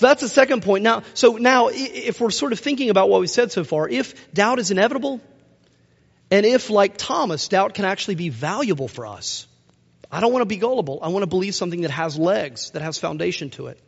So 0.00 0.06
that's 0.06 0.22
the 0.22 0.30
second 0.30 0.62
point. 0.62 0.82
Now, 0.82 1.02
so 1.12 1.36
now, 1.36 1.68
if 1.70 2.22
we're 2.22 2.30
sort 2.30 2.54
of 2.54 2.58
thinking 2.58 2.88
about 2.88 3.10
what 3.10 3.20
we 3.20 3.26
said 3.26 3.52
so 3.52 3.64
far, 3.64 3.86
if 3.86 4.32
doubt 4.32 4.58
is 4.58 4.70
inevitable, 4.70 5.20
and 6.30 6.46
if, 6.46 6.70
like 6.70 6.96
Thomas, 6.96 7.48
doubt 7.48 7.74
can 7.74 7.84
actually 7.84 8.14
be 8.14 8.30
valuable 8.30 8.88
for 8.88 9.04
us, 9.04 9.46
I 10.10 10.20
don't 10.20 10.32
want 10.32 10.40
to 10.40 10.46
be 10.46 10.56
gullible. 10.56 11.00
I 11.02 11.08
want 11.08 11.24
to 11.24 11.26
believe 11.26 11.54
something 11.54 11.82
that 11.82 11.90
has 11.90 12.18
legs, 12.18 12.70
that 12.70 12.80
has 12.80 12.96
foundation 12.96 13.50
to 13.50 13.66
it. 13.66 13.78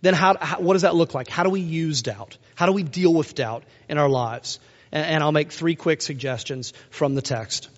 Then 0.00 0.14
how, 0.14 0.34
how, 0.40 0.60
what 0.60 0.72
does 0.72 0.80
that 0.80 0.94
look 0.94 1.12
like? 1.12 1.28
How 1.28 1.42
do 1.42 1.50
we 1.50 1.60
use 1.60 2.00
doubt? 2.00 2.38
How 2.54 2.64
do 2.64 2.72
we 2.72 2.82
deal 2.82 3.12
with 3.12 3.34
doubt 3.34 3.64
in 3.86 3.98
our 3.98 4.08
lives? 4.08 4.60
And, 4.92 5.04
and 5.04 5.22
I'll 5.22 5.30
make 5.30 5.52
three 5.52 5.74
quick 5.74 6.00
suggestions 6.00 6.72
from 6.88 7.14
the 7.14 7.20
text. 7.20 7.68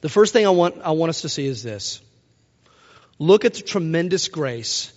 The 0.00 0.08
first 0.08 0.32
thing 0.32 0.44
I 0.44 0.50
want, 0.50 0.78
I 0.82 0.90
want 0.90 1.10
us 1.10 1.20
to 1.20 1.28
see 1.28 1.46
is 1.46 1.62
this. 1.62 2.00
Look 3.20 3.44
at 3.44 3.54
the 3.54 3.62
tremendous 3.62 4.26
grace 4.26 4.92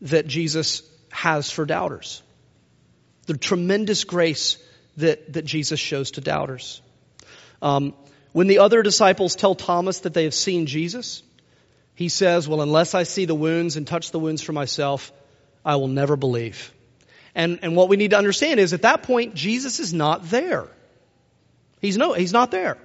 that 0.00 0.26
Jesus 0.26 0.82
has 1.10 1.50
for 1.50 1.64
doubters. 1.64 2.22
The 3.26 3.36
tremendous 3.36 4.04
grace 4.04 4.58
that, 4.96 5.32
that 5.32 5.44
Jesus 5.44 5.80
shows 5.80 6.12
to 6.12 6.20
doubters. 6.20 6.80
Um, 7.60 7.94
when 8.32 8.46
the 8.46 8.58
other 8.58 8.82
disciples 8.82 9.34
tell 9.34 9.54
Thomas 9.54 10.00
that 10.00 10.14
they 10.14 10.24
have 10.24 10.34
seen 10.34 10.66
Jesus, 10.66 11.22
he 11.94 12.08
says, 12.08 12.48
Well, 12.48 12.60
unless 12.60 12.94
I 12.94 13.02
see 13.02 13.24
the 13.24 13.34
wounds 13.34 13.76
and 13.76 13.86
touch 13.86 14.10
the 14.10 14.18
wounds 14.20 14.42
for 14.42 14.52
myself, 14.52 15.12
I 15.64 15.76
will 15.76 15.88
never 15.88 16.16
believe. 16.16 16.72
And, 17.34 17.60
and 17.62 17.76
what 17.76 17.88
we 17.88 17.96
need 17.96 18.10
to 18.10 18.18
understand 18.18 18.60
is 18.60 18.72
at 18.72 18.82
that 18.82 19.02
point, 19.02 19.34
Jesus 19.34 19.80
is 19.80 19.92
not 19.92 20.30
there. 20.30 20.68
He's 21.80 21.96
no, 21.96 22.12
he's 22.12 22.32
not 22.32 22.50
there. 22.50 22.78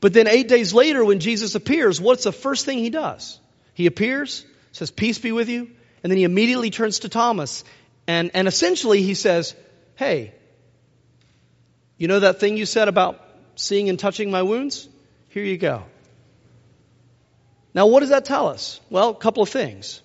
But 0.00 0.12
then 0.12 0.26
eight 0.26 0.48
days 0.48 0.74
later, 0.74 1.04
when 1.04 1.20
Jesus 1.20 1.54
appears, 1.54 2.00
what's 2.00 2.24
the 2.24 2.32
first 2.32 2.64
thing 2.64 2.78
he 2.78 2.90
does? 2.90 3.40
He 3.74 3.86
appears, 3.86 4.44
says, 4.72 4.90
Peace 4.90 5.18
be 5.18 5.32
with 5.32 5.48
you, 5.48 5.70
and 6.06 6.10
then 6.12 6.18
he 6.18 6.22
immediately 6.22 6.70
turns 6.70 7.00
to 7.00 7.08
Thomas, 7.08 7.64
and, 8.06 8.30
and 8.32 8.46
essentially 8.46 9.02
he 9.02 9.14
says, 9.14 9.56
Hey, 9.96 10.32
you 11.98 12.06
know 12.06 12.20
that 12.20 12.38
thing 12.38 12.56
you 12.56 12.64
said 12.64 12.86
about 12.86 13.20
seeing 13.56 13.88
and 13.88 13.98
touching 13.98 14.30
my 14.30 14.42
wounds? 14.42 14.88
Here 15.30 15.42
you 15.42 15.58
go. 15.58 15.82
Now, 17.74 17.88
what 17.88 18.02
does 18.02 18.10
that 18.10 18.24
tell 18.24 18.46
us? 18.46 18.80
Well, 18.88 19.08
a 19.08 19.14
couple 19.16 19.42
of 19.42 19.48
things. 19.48 20.00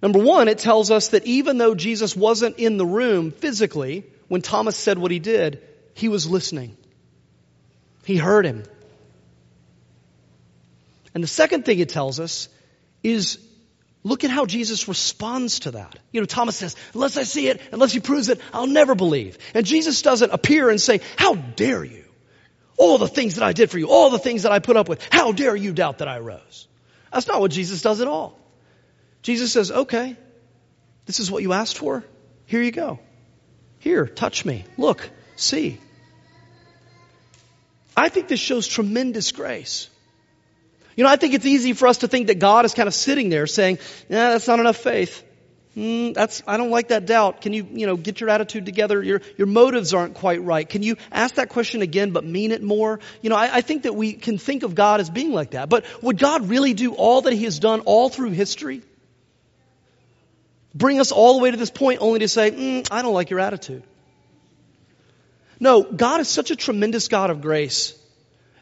Number 0.00 0.20
one, 0.20 0.46
it 0.46 0.58
tells 0.58 0.92
us 0.92 1.08
that 1.08 1.26
even 1.26 1.58
though 1.58 1.74
Jesus 1.74 2.14
wasn't 2.14 2.60
in 2.60 2.76
the 2.76 2.86
room 2.86 3.32
physically 3.32 4.04
when 4.28 4.40
Thomas 4.40 4.76
said 4.76 4.98
what 4.98 5.10
he 5.10 5.18
did, 5.18 5.64
he 5.94 6.06
was 6.06 6.30
listening. 6.30 6.76
He 8.04 8.18
heard 8.18 8.46
him. 8.46 8.62
And 11.12 11.24
the 11.24 11.28
second 11.42 11.64
thing 11.64 11.80
it 11.80 11.88
tells 11.88 12.20
us 12.20 12.48
is 13.02 13.40
look 14.06 14.22
at 14.22 14.30
how 14.30 14.46
Jesus 14.46 14.86
responds 14.86 15.60
to 15.60 15.72
that. 15.72 15.98
You 16.12 16.20
know, 16.20 16.26
Thomas 16.26 16.56
says, 16.56 16.76
unless 16.94 17.16
I 17.16 17.24
see 17.24 17.48
it, 17.48 17.60
unless 17.72 17.92
he 17.92 17.98
proves 17.98 18.28
it, 18.28 18.40
I'll 18.52 18.68
never 18.68 18.94
believe. 18.94 19.36
And 19.52 19.66
Jesus 19.66 20.00
doesn't 20.02 20.32
appear 20.32 20.70
and 20.70 20.80
say, 20.80 21.00
how 21.16 21.34
dare 21.34 21.82
you? 21.84 22.04
All 22.76 22.98
the 22.98 23.08
things 23.08 23.34
that 23.34 23.44
I 23.44 23.52
did 23.52 23.68
for 23.68 23.78
you, 23.78 23.88
all 23.88 24.10
the 24.10 24.18
things 24.18 24.44
that 24.44 24.52
I 24.52 24.60
put 24.60 24.76
up 24.76 24.88
with, 24.88 25.02
how 25.10 25.32
dare 25.32 25.56
you 25.56 25.72
doubt 25.72 25.98
that 25.98 26.08
I 26.08 26.20
rose? 26.20 26.68
That's 27.12 27.26
not 27.26 27.40
what 27.40 27.50
Jesus 27.50 27.82
does 27.82 28.00
at 28.00 28.06
all. 28.06 28.38
Jesus 29.22 29.52
says, 29.52 29.72
okay, 29.72 30.16
this 31.06 31.18
is 31.18 31.30
what 31.30 31.42
you 31.42 31.52
asked 31.52 31.76
for. 31.76 32.04
Here 32.46 32.62
you 32.62 32.70
go. 32.70 33.00
Here, 33.80 34.06
touch 34.06 34.44
me. 34.44 34.64
Look, 34.78 35.10
see. 35.34 35.80
I 37.96 38.08
think 38.08 38.28
this 38.28 38.38
shows 38.38 38.68
tremendous 38.68 39.32
grace. 39.32 39.90
You 40.96 41.04
know, 41.04 41.10
I 41.10 41.16
think 41.16 41.34
it's 41.34 41.46
easy 41.46 41.74
for 41.74 41.86
us 41.88 41.98
to 41.98 42.08
think 42.08 42.28
that 42.28 42.38
God 42.38 42.64
is 42.64 42.74
kind 42.74 42.88
of 42.88 42.94
sitting 42.94 43.28
there 43.28 43.46
saying, 43.46 43.78
yeah, 44.08 44.30
that's 44.30 44.48
not 44.48 44.58
enough 44.58 44.78
faith. 44.78 45.22
Mm, 45.76 46.14
that's, 46.14 46.42
I 46.46 46.56
don't 46.56 46.70
like 46.70 46.88
that 46.88 47.04
doubt. 47.04 47.42
Can 47.42 47.52
you, 47.52 47.66
you 47.70 47.86
know, 47.86 47.98
get 47.98 48.18
your 48.18 48.30
attitude 48.30 48.64
together? 48.64 49.02
Your, 49.02 49.20
your 49.36 49.46
motives 49.46 49.92
aren't 49.92 50.14
quite 50.14 50.42
right. 50.42 50.66
Can 50.66 50.82
you 50.82 50.96
ask 51.12 51.34
that 51.34 51.50
question 51.50 51.82
again, 51.82 52.12
but 52.12 52.24
mean 52.24 52.50
it 52.50 52.62
more? 52.62 52.98
You 53.20 53.28
know, 53.28 53.36
I, 53.36 53.56
I 53.56 53.60
think 53.60 53.82
that 53.82 53.94
we 53.94 54.14
can 54.14 54.38
think 54.38 54.62
of 54.62 54.74
God 54.74 55.00
as 55.00 55.10
being 55.10 55.34
like 55.34 55.50
that. 55.50 55.68
But 55.68 55.84
would 56.02 56.16
God 56.16 56.48
really 56.48 56.72
do 56.72 56.94
all 56.94 57.20
that 57.22 57.34
He 57.34 57.44
has 57.44 57.58
done 57.58 57.80
all 57.80 58.08
through 58.08 58.30
history? 58.30 58.82
Bring 60.74 60.98
us 60.98 61.12
all 61.12 61.36
the 61.36 61.42
way 61.42 61.50
to 61.50 61.58
this 61.58 61.70
point 61.70 62.00
only 62.00 62.20
to 62.20 62.28
say, 62.28 62.50
mm, 62.50 62.88
I 62.90 63.02
don't 63.02 63.12
like 63.12 63.28
your 63.28 63.40
attitude. 63.40 63.82
No, 65.60 65.82
God 65.82 66.20
is 66.20 66.28
such 66.28 66.50
a 66.50 66.56
tremendous 66.56 67.08
God 67.08 67.28
of 67.28 67.42
grace 67.42 67.94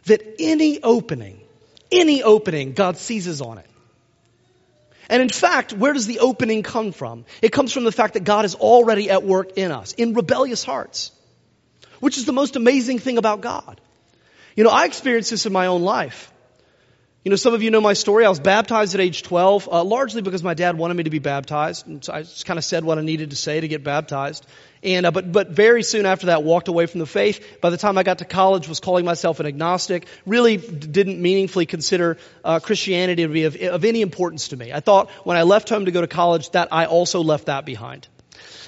that 0.06 0.36
any 0.40 0.82
opening, 0.82 1.40
any 2.00 2.22
opening, 2.22 2.72
God 2.72 2.96
seizes 2.96 3.40
on 3.40 3.58
it. 3.58 3.66
And 5.08 5.20
in 5.20 5.28
fact, 5.28 5.72
where 5.72 5.92
does 5.92 6.06
the 6.06 6.20
opening 6.20 6.62
come 6.62 6.92
from? 6.92 7.24
It 7.42 7.52
comes 7.52 7.72
from 7.72 7.84
the 7.84 7.92
fact 7.92 8.14
that 8.14 8.24
God 8.24 8.44
is 8.44 8.54
already 8.54 9.10
at 9.10 9.22
work 9.22 9.52
in 9.56 9.70
us, 9.70 9.92
in 9.92 10.14
rebellious 10.14 10.64
hearts, 10.64 11.12
which 12.00 12.16
is 12.16 12.24
the 12.24 12.32
most 12.32 12.56
amazing 12.56 12.98
thing 12.98 13.18
about 13.18 13.40
God. 13.40 13.80
You 14.56 14.64
know, 14.64 14.70
I 14.70 14.86
experienced 14.86 15.30
this 15.30 15.46
in 15.46 15.52
my 15.52 15.66
own 15.66 15.82
life. 15.82 16.32
You 17.24 17.30
know, 17.30 17.36
some 17.36 17.54
of 17.54 17.62
you 17.62 17.70
know 17.70 17.80
my 17.80 17.94
story. 17.94 18.26
I 18.26 18.28
was 18.28 18.38
baptized 18.38 18.94
at 18.94 19.00
age 19.00 19.22
12, 19.22 19.68
uh, 19.72 19.82
largely 19.82 20.20
because 20.20 20.42
my 20.42 20.52
dad 20.52 20.76
wanted 20.76 20.94
me 20.94 21.04
to 21.04 21.10
be 21.10 21.20
baptized. 21.20 21.86
And 21.86 22.04
so 22.04 22.12
I 22.12 22.20
just 22.20 22.44
kind 22.44 22.58
of 22.58 22.64
said 22.64 22.84
what 22.84 22.98
I 22.98 23.00
needed 23.00 23.30
to 23.30 23.36
say 23.36 23.60
to 23.60 23.66
get 23.66 23.82
baptized. 23.82 24.46
And, 24.84 25.06
uh, 25.06 25.10
but, 25.10 25.32
but 25.32 25.48
very 25.48 25.82
soon 25.82 26.04
after 26.04 26.26
that, 26.26 26.42
walked 26.42 26.68
away 26.68 26.84
from 26.84 27.00
the 27.00 27.06
faith. 27.06 27.58
By 27.62 27.70
the 27.70 27.78
time 27.78 27.96
I 27.96 28.02
got 28.02 28.18
to 28.18 28.26
college, 28.26 28.68
was 28.68 28.80
calling 28.80 29.06
myself 29.06 29.40
an 29.40 29.46
agnostic. 29.46 30.06
Really 30.26 30.58
didn't 30.58 31.20
meaningfully 31.20 31.64
consider 31.64 32.18
uh, 32.44 32.60
Christianity 32.60 33.22
to 33.22 33.28
be 33.28 33.44
of, 33.44 33.56
of 33.56 33.84
any 33.84 34.02
importance 34.02 34.48
to 34.48 34.56
me. 34.56 34.72
I 34.72 34.80
thought 34.80 35.10
when 35.24 35.38
I 35.38 35.42
left 35.42 35.70
home 35.70 35.86
to 35.86 35.90
go 35.90 36.02
to 36.02 36.06
college 36.06 36.50
that 36.50 36.68
I 36.70 36.84
also 36.84 37.22
left 37.22 37.46
that 37.46 37.64
behind. 37.64 38.06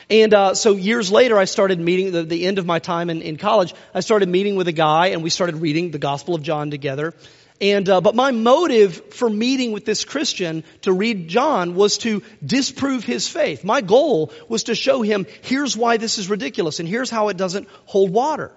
And 0.09 0.33
uh, 0.33 0.55
so 0.55 0.73
years 0.73 1.11
later, 1.11 1.37
I 1.37 1.45
started 1.45 1.81
meeting 1.81 2.13
the, 2.13 2.23
the 2.23 2.47
end 2.47 2.59
of 2.59 2.65
my 2.65 2.79
time 2.79 3.11
in, 3.11 3.23
in 3.23 3.37
college. 3.37 3.75
I 3.93 4.01
started 4.01 4.29
meeting 4.29 4.57
with 4.57 4.69
a 4.69 4.73
guy, 4.73 5.09
and 5.09 5.23
we 5.23 5.31
started 5.31 5.57
reading 5.57 5.91
the 5.91 5.99
Gospel 5.99 6.35
of 6.35 6.43
John 6.43 6.71
together. 6.71 7.13
And 7.61 7.89
uh, 7.89 8.01
but 8.03 8.15
my 8.15 8.33
motive 8.33 9.15
for 9.15 9.31
meeting 9.31 9.73
with 9.73 9.85
this 9.87 10.05
Christian 10.05 10.63
to 10.83 10.93
read 10.93 11.29
John 11.29 11.75
was 11.75 11.99
to 11.99 12.23
disprove 12.45 13.05
his 13.05 13.29
faith. 13.29 13.65
My 13.65 13.81
goal 13.81 14.33
was 14.49 14.65
to 14.65 14.75
show 14.75 15.01
him 15.03 15.27
here's 15.43 15.77
why 15.77 15.97
this 15.97 16.19
is 16.19 16.29
ridiculous 16.29 16.81
and 16.81 16.89
here's 16.89 17.11
how 17.11 17.29
it 17.29 17.37
doesn't 17.37 17.69
hold 17.87 18.11
water. 18.11 18.53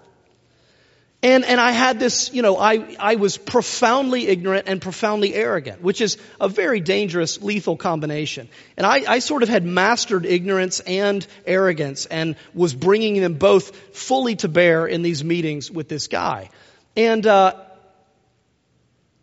And 1.22 1.46
and 1.46 1.62
I 1.62 1.72
had 1.72 2.00
this, 2.00 2.34
you 2.34 2.42
know, 2.42 2.58
I 2.58 2.96
I 2.98 3.16
was 3.16 3.38
profoundly 3.38 4.28
ignorant 4.28 4.68
and 4.68 4.82
profoundly 4.82 5.34
arrogant, 5.34 5.82
which 5.82 6.02
is 6.02 6.18
a 6.40 6.50
very 6.50 6.82
dangerous, 6.82 7.42
lethal 7.42 7.78
combination. 7.78 8.50
And 8.76 8.86
I, 8.86 9.04
I 9.08 9.20
sort 9.20 9.44
of 9.44 9.50
had 9.50 9.66
mastered 9.66 10.26
ignorance 10.26 10.82
and 10.82 11.26
arrogance 11.46 12.06
and 12.06 12.36
was 12.54 12.74
bringing 12.74 13.22
them 13.22 13.34
both 13.34 13.76
fully 13.96 14.38
to 14.38 14.50
bear 14.50 14.88
in 14.88 15.02
these 15.02 15.24
meetings 15.24 15.70
with 15.70 15.90
this 15.90 16.08
guy. 16.08 16.50
And 16.96 17.26
uh, 17.28 17.54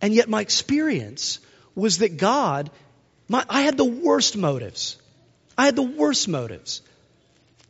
and 0.06 0.14
yet 0.14 0.28
my 0.28 0.40
experience 0.40 1.40
was 1.74 1.98
that 1.98 2.16
God, 2.16 2.70
my, 3.26 3.44
I 3.50 3.62
had 3.62 3.76
the 3.76 3.84
worst 3.84 4.36
motives. 4.36 4.96
I 5.58 5.64
had 5.64 5.74
the 5.74 5.82
worst 5.82 6.28
motives. 6.28 6.80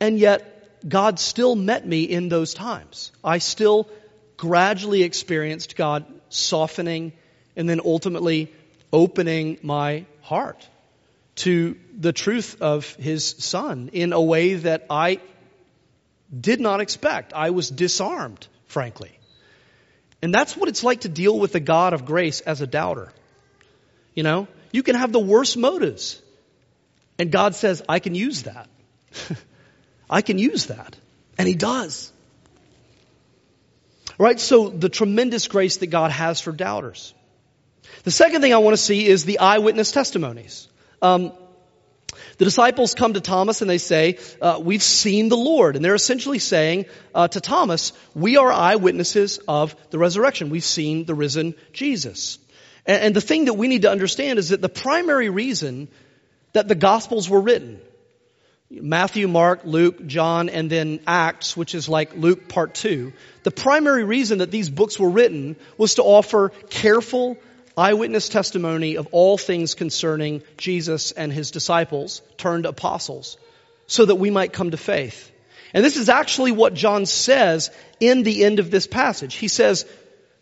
And 0.00 0.18
yet 0.18 0.86
God 0.86 1.18
still 1.18 1.56
met 1.56 1.86
me 1.86 2.02
in 2.02 2.28
those 2.28 2.52
times. 2.52 3.10
I 3.24 3.38
still 3.38 3.88
gradually 4.36 5.02
experienced 5.02 5.76
God 5.76 6.04
softening 6.28 7.14
and 7.56 7.66
then 7.66 7.80
ultimately 7.82 8.52
opening 8.92 9.58
my 9.62 10.04
heart 10.20 10.68
to 11.36 11.74
the 11.96 12.12
truth 12.12 12.60
of 12.60 12.96
His 12.96 13.24
Son 13.24 13.88
in 13.94 14.12
a 14.12 14.20
way 14.20 14.56
that 14.56 14.84
I 14.90 15.22
did 16.38 16.60
not 16.60 16.82
expect. 16.82 17.32
I 17.32 17.48
was 17.48 17.70
disarmed, 17.70 18.46
frankly. 18.66 19.15
And 20.26 20.34
that's 20.34 20.56
what 20.56 20.68
it's 20.68 20.82
like 20.82 21.02
to 21.02 21.08
deal 21.08 21.38
with 21.38 21.52
the 21.52 21.60
God 21.60 21.92
of 21.92 22.04
grace 22.04 22.40
as 22.40 22.60
a 22.60 22.66
doubter. 22.66 23.12
You 24.12 24.24
know, 24.24 24.48
you 24.72 24.82
can 24.82 24.96
have 24.96 25.12
the 25.12 25.20
worst 25.20 25.56
motives. 25.56 26.20
And 27.16 27.30
God 27.30 27.54
says, 27.54 27.80
I 27.88 28.00
can 28.00 28.16
use 28.16 28.42
that. 28.42 28.68
I 30.10 30.22
can 30.22 30.36
use 30.38 30.66
that. 30.66 30.96
And 31.38 31.46
He 31.46 31.54
does. 31.54 32.12
Right? 34.18 34.40
So 34.40 34.68
the 34.68 34.88
tremendous 34.88 35.46
grace 35.46 35.76
that 35.76 35.86
God 35.86 36.10
has 36.10 36.40
for 36.40 36.50
doubters. 36.50 37.14
The 38.02 38.10
second 38.10 38.42
thing 38.42 38.52
I 38.52 38.58
want 38.58 38.76
to 38.76 38.82
see 38.82 39.06
is 39.06 39.24
the 39.24 39.38
eyewitness 39.38 39.92
testimonies. 39.92 40.66
Um, 41.00 41.30
the 42.38 42.44
disciples 42.44 42.94
come 42.94 43.14
to 43.14 43.20
Thomas 43.20 43.62
and 43.62 43.70
they 43.70 43.78
say, 43.78 44.18
uh, 44.42 44.60
we've 44.62 44.82
seen 44.82 45.28
the 45.28 45.36
Lord. 45.36 45.76
And 45.76 45.84
they're 45.84 45.94
essentially 45.94 46.38
saying 46.38 46.86
uh, 47.14 47.28
to 47.28 47.40
Thomas, 47.40 47.92
we 48.14 48.36
are 48.36 48.52
eyewitnesses 48.52 49.38
of 49.48 49.74
the 49.90 49.98
resurrection. 49.98 50.50
We've 50.50 50.64
seen 50.64 51.04
the 51.04 51.14
risen 51.14 51.54
Jesus. 51.72 52.38
And, 52.84 53.02
and 53.02 53.16
the 53.16 53.20
thing 53.20 53.46
that 53.46 53.54
we 53.54 53.68
need 53.68 53.82
to 53.82 53.90
understand 53.90 54.38
is 54.38 54.50
that 54.50 54.60
the 54.60 54.68
primary 54.68 55.30
reason 55.30 55.88
that 56.52 56.68
the 56.68 56.74
Gospels 56.74 57.28
were 57.28 57.40
written, 57.40 57.80
Matthew, 58.70 59.28
Mark, 59.28 59.60
Luke, 59.64 60.06
John, 60.06 60.48
and 60.48 60.68
then 60.68 61.00
Acts, 61.06 61.56
which 61.56 61.74
is 61.74 61.88
like 61.88 62.16
Luke 62.16 62.48
part 62.48 62.74
two, 62.74 63.12
the 63.44 63.50
primary 63.50 64.04
reason 64.04 64.38
that 64.38 64.50
these 64.50 64.68
books 64.68 64.98
were 64.98 65.10
written 65.10 65.56
was 65.78 65.94
to 65.94 66.02
offer 66.02 66.48
careful, 66.68 67.38
eyewitness 67.76 68.28
testimony 68.28 68.96
of 68.96 69.08
all 69.12 69.36
things 69.36 69.74
concerning 69.74 70.42
Jesus 70.56 71.12
and 71.12 71.32
his 71.32 71.50
disciples 71.50 72.22
turned 72.38 72.66
apostles 72.66 73.36
so 73.86 74.04
that 74.04 74.14
we 74.14 74.30
might 74.30 74.52
come 74.52 74.70
to 74.70 74.76
faith. 74.76 75.30
And 75.74 75.84
this 75.84 75.96
is 75.96 76.08
actually 76.08 76.52
what 76.52 76.74
John 76.74 77.06
says 77.06 77.70
in 78.00 78.22
the 78.22 78.44
end 78.44 78.60
of 78.60 78.70
this 78.70 78.86
passage. 78.86 79.34
He 79.34 79.48
says, 79.48 79.84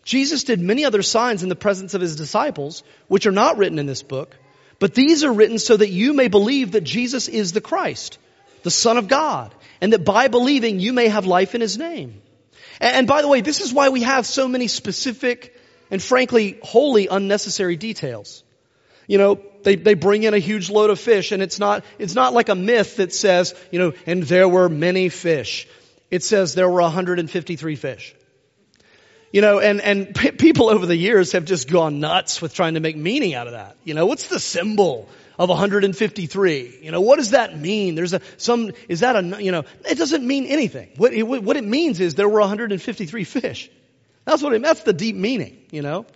Jesus 0.04 0.44
did 0.44 0.60
many 0.60 0.84
other 0.84 1.02
signs 1.02 1.42
in 1.42 1.48
the 1.48 1.56
presence 1.56 1.94
of 1.94 2.00
his 2.00 2.14
disciples, 2.14 2.82
which 3.08 3.26
are 3.26 3.32
not 3.32 3.56
written 3.56 3.78
in 3.78 3.86
this 3.86 4.02
book, 4.02 4.36
but 4.78 4.94
these 4.94 5.24
are 5.24 5.32
written 5.32 5.58
so 5.58 5.76
that 5.76 5.88
you 5.88 6.12
may 6.12 6.28
believe 6.28 6.72
that 6.72 6.84
Jesus 6.84 7.26
is 7.26 7.52
the 7.52 7.60
Christ, 7.60 8.18
the 8.62 8.70
Son 8.70 8.98
of 8.98 9.08
God, 9.08 9.54
and 9.80 9.92
that 9.92 10.04
by 10.04 10.28
believing 10.28 10.78
you 10.78 10.92
may 10.92 11.08
have 11.08 11.26
life 11.26 11.54
in 11.54 11.60
his 11.60 11.78
name. 11.78 12.20
And 12.80 13.06
by 13.06 13.22
the 13.22 13.28
way, 13.28 13.40
this 13.40 13.60
is 13.60 13.72
why 13.72 13.88
we 13.88 14.02
have 14.02 14.26
so 14.26 14.46
many 14.46 14.68
specific 14.68 15.53
and 15.94 16.02
frankly, 16.02 16.58
wholly 16.60 17.06
unnecessary 17.06 17.76
details. 17.76 18.42
You 19.06 19.16
know, 19.16 19.40
they, 19.62 19.76
they 19.76 19.94
bring 19.94 20.24
in 20.24 20.34
a 20.34 20.40
huge 20.40 20.68
load 20.68 20.90
of 20.90 20.98
fish 20.98 21.30
and 21.30 21.40
it's 21.40 21.60
not, 21.60 21.84
it's 22.00 22.16
not 22.16 22.32
like 22.32 22.48
a 22.48 22.56
myth 22.56 22.96
that 22.96 23.12
says, 23.12 23.54
you 23.70 23.78
know, 23.78 23.92
and 24.04 24.24
there 24.24 24.48
were 24.48 24.68
many 24.68 25.08
fish. 25.08 25.68
It 26.10 26.24
says 26.24 26.52
there 26.52 26.68
were 26.68 26.80
153 26.80 27.76
fish. 27.76 28.12
You 29.32 29.40
know, 29.40 29.60
and, 29.60 29.80
and 29.80 30.12
p- 30.12 30.32
people 30.32 30.68
over 30.68 30.84
the 30.84 30.96
years 30.96 31.30
have 31.30 31.44
just 31.44 31.70
gone 31.70 32.00
nuts 32.00 32.42
with 32.42 32.54
trying 32.54 32.74
to 32.74 32.80
make 32.80 32.96
meaning 32.96 33.34
out 33.34 33.46
of 33.46 33.52
that. 33.52 33.76
You 33.84 33.94
know, 33.94 34.06
what's 34.06 34.26
the 34.26 34.40
symbol 34.40 35.08
of 35.38 35.48
153? 35.48 36.78
You 36.82 36.90
know, 36.90 37.02
what 37.02 37.18
does 37.18 37.30
that 37.30 37.56
mean? 37.56 37.94
There's 37.94 38.14
a, 38.14 38.20
some, 38.36 38.72
is 38.88 38.98
that 38.98 39.14
a, 39.14 39.40
you 39.40 39.52
know, 39.52 39.62
it 39.88 39.96
doesn't 39.96 40.26
mean 40.26 40.46
anything. 40.46 40.90
What 40.96 41.12
it, 41.12 41.22
what 41.22 41.56
it 41.56 41.64
means 41.64 42.00
is 42.00 42.16
there 42.16 42.28
were 42.28 42.40
153 42.40 43.22
fish. 43.22 43.70
That's 44.24 44.42
what 44.42 44.52
it, 44.54 44.62
that's 44.62 44.82
the 44.82 44.92
deep 44.92 45.16
meaning, 45.16 45.58
you 45.70 45.82
know. 45.82 46.06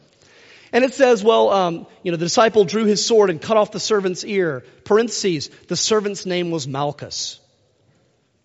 And 0.72 0.84
it 0.84 0.94
says, 0.94 1.24
well, 1.24 1.50
um, 1.50 1.86
you 2.02 2.10
know, 2.10 2.16
the 2.16 2.26
disciple 2.26 2.64
drew 2.64 2.84
his 2.84 3.04
sword 3.04 3.30
and 3.30 3.40
cut 3.40 3.56
off 3.56 3.72
the 3.72 3.80
servant's 3.80 4.24
ear. 4.24 4.64
Parentheses, 4.84 5.48
the 5.68 5.76
servant's 5.76 6.26
name 6.26 6.50
was 6.50 6.68
Malchus. 6.68 7.40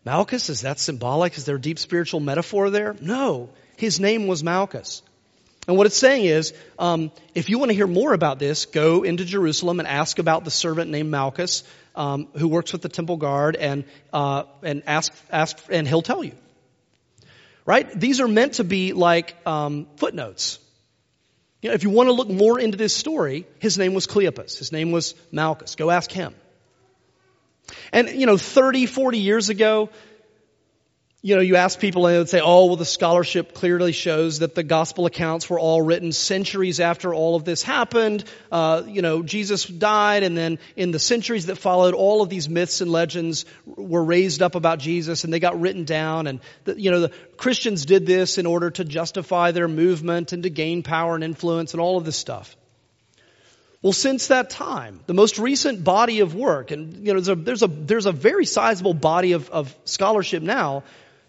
Malchus, 0.05 0.49
is 0.49 0.61
that 0.61 0.79
symbolic? 0.79 1.37
Is 1.37 1.45
there 1.45 1.55
a 1.55 1.61
deep 1.61 1.79
spiritual 1.79 2.19
metaphor 2.19 2.69
there? 2.69 2.95
No. 3.01 3.49
His 3.77 3.99
name 3.99 4.27
was 4.27 4.43
Malchus. 4.43 5.01
And 5.67 5.77
what 5.77 5.85
it's 5.85 5.97
saying 5.97 6.25
is, 6.25 6.53
um, 6.77 7.11
if 7.33 7.49
you 7.49 7.57
want 7.57 7.69
to 7.69 7.75
hear 7.75 7.87
more 7.87 8.13
about 8.13 8.37
this, 8.37 8.65
go 8.65 9.03
into 9.03 9.23
Jerusalem 9.23 9.79
and 9.79 9.87
ask 9.87 10.19
about 10.19 10.43
the 10.43 10.51
servant 10.51 10.91
named 10.91 11.09
Malchus, 11.09 11.63
um, 11.95 12.27
who 12.37 12.49
works 12.49 12.73
with 12.73 12.81
the 12.81 12.89
temple 12.89 13.15
guard, 13.15 13.55
and 13.55 13.85
uh, 14.11 14.43
and 14.61 14.83
ask 14.87 15.13
ask, 15.31 15.57
and 15.69 15.87
he'll 15.87 16.01
tell 16.01 16.21
you. 16.21 16.33
Right? 17.65 17.89
These 17.97 18.19
are 18.19 18.27
meant 18.27 18.55
to 18.55 18.63
be 18.63 18.93
like 18.93 19.35
um, 19.47 19.87
footnotes. 19.95 20.59
You 21.61 21.69
know, 21.69 21.75
if 21.75 21.83
you 21.83 21.89
want 21.89 22.09
to 22.09 22.13
look 22.13 22.29
more 22.29 22.59
into 22.59 22.77
this 22.77 22.93
story, 22.93 23.47
his 23.59 23.77
name 23.77 23.93
was 23.93 24.05
Cleopas. 24.05 24.57
His 24.57 24.73
name 24.73 24.91
was 24.91 25.15
Malchus. 25.31 25.75
Go 25.75 25.89
ask 25.89 26.11
him. 26.11 26.35
And, 27.93 28.09
you 28.09 28.25
know, 28.25 28.37
30, 28.37 28.85
40 28.85 29.19
years 29.19 29.47
ago, 29.47 29.89
you 31.25 31.37
know, 31.37 31.41
you 31.41 31.55
ask 31.55 31.79
people 31.79 32.05
and 32.05 32.13
they 32.13 32.17
would 32.17 32.27
say, 32.27 32.41
oh, 32.43 32.65
well, 32.65 32.75
the 32.75 32.83
scholarship 32.83 33.53
clearly 33.53 33.93
shows 33.93 34.39
that 34.39 34.55
the 34.55 34.61
gospel 34.61 35.05
accounts 35.05 35.49
were 35.49 35.57
all 35.57 35.81
written 35.81 36.11
centuries 36.11 36.81
after 36.81 37.13
all 37.13 37.37
of 37.37 37.45
this 37.45 37.63
happened. 37.63 38.25
Uh, 38.51 38.83
you 38.85 39.01
know, 39.01 39.23
Jesus 39.23 39.63
died 39.63 40.23
and 40.23 40.35
then 40.35 40.59
in 40.75 40.91
the 40.91 40.99
centuries 40.99 41.45
that 41.45 41.55
followed, 41.55 41.93
all 41.93 42.21
of 42.21 42.27
these 42.27 42.49
myths 42.49 42.81
and 42.81 42.91
legends 42.91 43.45
were 43.65 44.03
raised 44.03 44.41
up 44.41 44.55
about 44.55 44.79
Jesus 44.79 45.23
and 45.23 45.31
they 45.31 45.39
got 45.39 45.61
written 45.61 45.85
down. 45.85 46.27
And, 46.27 46.41
the, 46.65 46.77
you 46.77 46.91
know, 46.91 46.99
the 46.99 47.13
Christians 47.37 47.85
did 47.85 48.05
this 48.05 48.37
in 48.37 48.45
order 48.45 48.69
to 48.71 48.83
justify 48.83 49.51
their 49.51 49.69
movement 49.69 50.33
and 50.33 50.43
to 50.43 50.49
gain 50.49 50.83
power 50.83 51.15
and 51.15 51.23
influence 51.23 51.73
and 51.73 51.79
all 51.79 51.95
of 51.95 52.03
this 52.03 52.17
stuff. 52.17 52.57
Well, 53.81 53.93
since 53.93 54.27
that 54.27 54.49
time, 54.49 55.01
the 55.07 55.13
most 55.13 55.39
recent 55.39 55.85
body 55.85 56.19
of 56.19 56.35
work, 56.35 56.71
and 56.71 57.05
you 57.05 57.13
know, 57.13 57.19
there's 57.19 57.27
a, 57.29 57.35
there's 57.35 57.63
a, 57.63 57.67
there's 57.67 58.05
a 58.05 58.13
very 58.13 58.45
sizable 58.45 58.93
body 58.93 59.33
of, 59.33 59.49
of 59.49 59.73
scholarship 59.85 60.43
now 60.43 60.83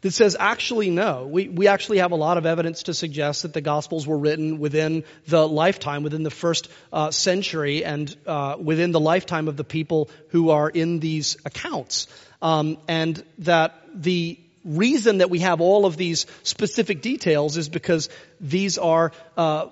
that 0.04 0.12
says 0.12 0.36
actually 0.38 0.90
no. 0.90 1.26
We, 1.26 1.48
we 1.48 1.66
actually 1.66 1.98
have 1.98 2.12
a 2.12 2.16
lot 2.16 2.36
of 2.36 2.44
evidence 2.44 2.84
to 2.84 2.94
suggest 2.94 3.40
that 3.42 3.54
the 3.54 3.62
Gospels 3.62 4.06
were 4.06 4.18
written 4.18 4.58
within 4.58 5.02
the 5.26 5.48
lifetime, 5.48 6.02
within 6.02 6.22
the 6.22 6.30
first 6.30 6.68
uh, 6.92 7.10
century, 7.10 7.86
and 7.86 8.14
uh, 8.26 8.56
within 8.60 8.92
the 8.92 9.00
lifetime 9.00 9.48
of 9.48 9.56
the 9.56 9.64
people 9.64 10.10
who 10.28 10.50
are 10.50 10.68
in 10.68 11.00
these 11.00 11.38
accounts. 11.46 12.06
Um, 12.42 12.76
and 12.86 13.24
that 13.38 13.80
the 13.94 14.38
reason 14.62 15.18
that 15.18 15.30
we 15.30 15.38
have 15.38 15.62
all 15.62 15.86
of 15.86 15.96
these 15.96 16.26
specific 16.42 17.00
details 17.00 17.56
is 17.56 17.70
because 17.70 18.10
these 18.40 18.76
are 18.76 19.10
uh, 19.38 19.68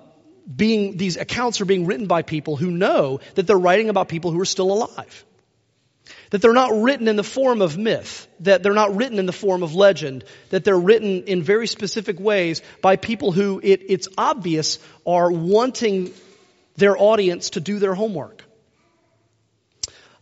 being 0.55 0.97
these 0.97 1.15
accounts 1.15 1.61
are 1.61 1.65
being 1.65 1.85
written 1.85 2.07
by 2.07 2.23
people 2.23 2.55
who 2.55 2.71
know 2.71 3.19
that 3.35 3.45
they're 3.45 3.55
writing 3.55 3.89
about 3.89 4.09
people 4.09 4.31
who 4.31 4.39
are 4.39 4.45
still 4.45 4.73
alive. 4.73 5.25
That 6.33 6.41
they're 6.41 6.51
not 6.51 6.81
written 6.81 7.07
in 7.07 7.15
the 7.15 7.23
form 7.23 7.61
of 7.61 7.77
myth, 7.77 8.27
that 8.39 8.63
they're 8.63 8.73
not 8.73 8.95
written 8.95 9.19
in 9.19 9.27
the 9.27 9.31
form 9.31 9.61
of 9.61 9.75
legend, 9.75 10.23
that 10.49 10.63
they're 10.63 10.75
written 10.75 11.25
in 11.25 11.43
very 11.43 11.67
specific 11.67 12.19
ways 12.19 12.63
by 12.81 12.95
people 12.95 13.31
who 13.31 13.61
it, 13.63 13.83
it's 13.87 14.07
obvious 14.17 14.79
are 15.05 15.31
wanting 15.31 16.11
their 16.75 16.97
audience 16.97 17.51
to 17.51 17.59
do 17.59 17.77
their 17.77 17.93
homework. 17.93 18.43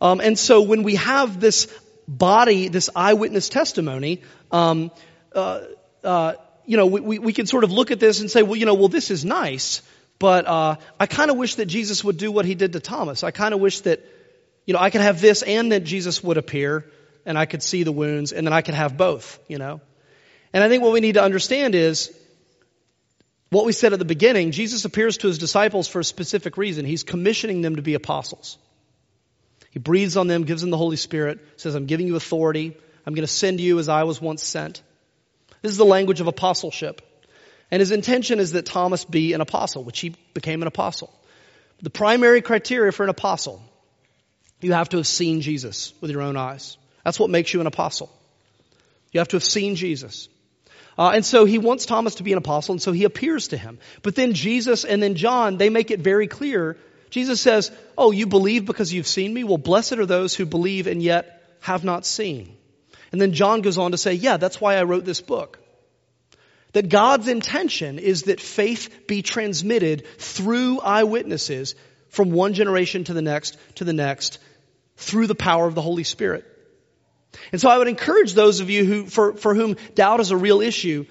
Um, 0.02 0.20
and 0.20 0.38
so 0.38 0.64
when 0.64 0.84
we 0.84 0.96
have 0.96 1.40
this 1.40 1.74
body, 2.10 2.68
this 2.68 2.90
eyewitness 2.94 3.48
testimony, 3.48 4.22
um, 4.52 4.92
uh, 5.34 5.62
uh, 6.04 6.34
you 6.66 6.76
know, 6.76 6.88
we, 6.88 7.20
we 7.20 7.32
can 7.32 7.46
sort 7.46 7.64
of 7.64 7.72
look 7.72 7.90
at 7.90 8.02
this 8.02 8.20
and 8.20 8.30
say, 8.30 8.44
well, 8.44 8.58
you 8.58 8.66
know, 8.66 8.74
well, 8.74 8.90
this 8.90 9.12
is 9.12 9.24
nice, 9.24 9.82
but 10.20 10.46
uh, 10.46 10.76
I 11.00 11.08
kind 11.08 11.32
of 11.32 11.38
wish 11.38 11.56
that 11.56 11.68
Jesus 11.68 12.04
would 12.04 12.18
do 12.18 12.34
what 12.34 12.44
he 12.44 12.54
did 12.54 12.74
to 12.74 12.82
Thomas. 12.82 13.24
I 13.24 13.32
kind 13.32 13.54
of 13.54 13.62
wish 13.62 13.80
that 13.82 14.06
you 14.66 14.74
know, 14.74 14.80
I 14.80 14.90
could 14.90 15.02
have 15.02 15.22
this 15.22 15.42
and 15.42 15.72
that 15.72 15.84
Jesus 15.84 16.24
would 16.24 16.38
appear 16.38 16.86
and 17.26 17.38
I 17.38 17.46
could 17.46 17.64
see 17.64 17.84
the 17.84 17.92
wounds 17.92 18.32
and 18.32 18.46
then 18.46 18.54
I 18.54 18.62
could 18.62 18.76
have 18.76 18.98
both, 18.98 19.40
you 19.48 19.58
know. 19.58 19.82
And 20.54 20.64
I 20.64 20.70
think 20.70 20.84
what 20.84 20.92
we 20.92 21.00
need 21.00 21.14
to 21.14 21.24
understand 21.24 21.76
is 21.76 22.16
what 23.50 23.66
we 23.66 23.74
said 23.74 23.94
at 23.94 24.00
the 24.00 24.06
beginning, 24.06 24.52
Jesus 24.52 24.86
appears 24.86 25.18
to 25.18 25.28
his 25.28 25.38
disciples 25.38 25.88
for 25.88 26.00
a 26.00 26.04
specific 26.04 26.58
reason. 26.58 26.86
He's 26.86 27.04
commissioning 27.04 27.62
them 27.62 27.76
to 27.76 27.82
be 27.82 27.96
apostles. 27.96 28.58
He 29.72 29.80
breathes 29.80 30.18
on 30.18 30.28
them, 30.28 30.44
gives 30.44 30.62
them 30.62 30.70
the 30.70 30.78
Holy 30.78 30.98
Spirit, 30.98 31.40
says, 31.58 31.76
I'm 31.76 31.86
giving 31.86 32.08
you 32.08 32.16
authority. 32.16 32.76
I'm 33.06 33.14
going 33.14 33.26
to 33.26 33.32
send 33.32 33.60
you 33.60 33.80
as 33.80 33.90
I 33.90 34.04
was 34.04 34.22
once 34.22 34.44
sent. 34.44 34.82
This 35.62 35.72
is 35.72 35.78
the 35.78 35.86
language 35.86 36.22
of 36.22 36.28
apostleship. 36.28 37.02
And 37.72 37.80
his 37.80 37.92
intention 37.92 38.40
is 38.40 38.52
that 38.52 38.66
Thomas 38.66 39.06
be 39.06 39.34
an 39.34 39.42
apostle, 39.42 39.84
which 39.84 40.00
he 40.00 40.16
became 40.34 40.62
an 40.62 40.68
apostle. 40.68 41.14
The 41.82 41.90
primary 41.90 42.42
criteria 42.42 42.92
for 42.92 43.04
an 43.04 43.10
apostle 43.10 43.64
you 44.62 44.74
have 44.74 44.90
to 44.90 44.98
have 44.98 45.08
seen 45.08 45.42
Jesus 45.42 45.94
with 46.02 46.12
your 46.12 46.22
own 46.22 46.38
eyes. 46.38 46.78
That's 47.04 47.20
what 47.20 47.30
makes 47.30 47.54
you 47.54 47.62
an 47.62 47.68
apostle. 47.68 48.12
You 49.12 49.20
have 49.20 49.30
to 49.30 49.36
have 49.36 49.44
seen 49.44 49.76
Jesus. 49.76 50.30
Uh, 50.98 51.12
and 51.16 51.26
so 51.26 51.46
he 51.46 51.58
wants 51.58 51.86
Thomas 51.86 52.16
to 52.16 52.24
be 52.24 52.32
an 52.32 52.38
apostle, 52.38 52.74
and 52.74 52.82
so 52.82 52.92
he 52.92 53.06
appears 53.06 53.50
to 53.50 53.58
him. 53.58 53.80
But 54.04 54.16
then 54.16 54.34
Jesus 54.34 54.86
and 54.86 55.02
then 55.02 55.16
John, 55.16 55.58
they 55.58 55.70
make 55.70 55.92
it 55.92 56.00
very 56.00 56.28
clear. 56.28 56.78
Jesus 57.10 57.42
says, 57.42 57.72
Oh, 57.98 58.12
you 58.12 58.28
believe 58.28 58.66
because 58.66 58.94
you've 58.94 59.08
seen 59.08 59.34
me? 59.34 59.44
Well, 59.44 59.58
blessed 59.58 59.94
are 59.94 60.06
those 60.06 60.36
who 60.36 60.46
believe 60.46 60.88
and 60.88 61.02
yet 61.02 61.42
have 61.62 61.84
not 61.84 62.06
seen. 62.06 62.56
And 63.12 63.20
then 63.20 63.34
John 63.34 63.62
goes 63.62 63.78
on 63.78 63.92
to 63.92 63.98
say, 63.98 64.14
yeah, 64.14 64.38
that's 64.38 64.62
why 64.62 64.76
I 64.76 64.84
wrote 64.84 65.06
this 65.06 65.22
book. 65.22 65.60
That 66.74 66.88
God's 66.88 67.28
intention 67.28 68.00
is 68.00 68.24
that 68.24 68.40
faith 68.40 69.06
be 69.08 69.22
transmitted 69.22 70.08
through 70.18 70.80
eyewitnesses 70.80 71.76
from 72.10 72.32
one 72.32 72.54
generation 72.54 73.04
to 73.06 73.14
the 73.14 73.22
next 73.22 73.58
to 73.76 73.84
the 73.84 73.94
next 73.94 74.40
through 75.02 75.28
the 75.28 75.36
power 75.36 75.68
of 75.68 75.76
the 75.76 75.82
Holy 75.82 76.04
Spirit. 76.04 76.46
And 77.52 77.60
so 77.60 77.70
I 77.70 77.78
would 77.78 77.88
encourage 77.88 78.34
those 78.34 78.60
of 78.60 78.70
you 78.70 78.86
who, 78.86 79.06
for, 79.06 79.34
for 79.34 79.56
whom 79.56 79.78
doubt 79.96 80.20
is 80.20 80.32
a 80.32 80.38
real 80.38 80.62
issue, 80.62 81.06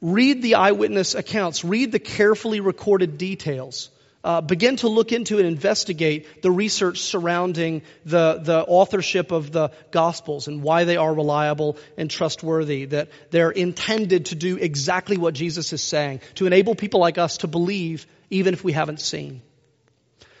read 0.00 0.42
the 0.42 0.56
eyewitness 0.56 1.14
accounts, 1.14 1.64
read 1.64 1.92
the 1.92 1.98
carefully 1.98 2.60
recorded 2.60 3.18
details. 3.18 3.90
Uh, 4.22 4.42
begin 4.42 4.76
to 4.76 4.88
look 4.88 5.12
into 5.12 5.38
and 5.38 5.46
investigate 5.46 6.42
the 6.42 6.50
research 6.50 6.98
surrounding 6.98 7.80
the, 8.04 8.38
the 8.42 8.62
authorship 8.62 9.30
of 9.32 9.50
the 9.50 9.70
Gospels 9.90 10.46
and 10.46 10.62
why 10.62 10.84
they 10.84 10.98
are 10.98 11.14
reliable 11.14 11.78
and 11.96 12.10
trustworthy, 12.10 12.84
that 12.84 13.08
they're 13.30 13.50
intended 13.50 14.26
to 14.26 14.34
do 14.34 14.58
exactly 14.58 15.16
what 15.16 15.32
Jesus 15.32 15.72
is 15.72 15.82
saying, 15.82 16.20
to 16.34 16.46
enable 16.46 16.74
people 16.74 17.00
like 17.00 17.16
us 17.16 17.38
to 17.38 17.46
believe 17.46 18.06
even 18.28 18.52
if 18.52 18.62
we 18.62 18.72
haven't 18.72 19.00
seen. 19.00 19.40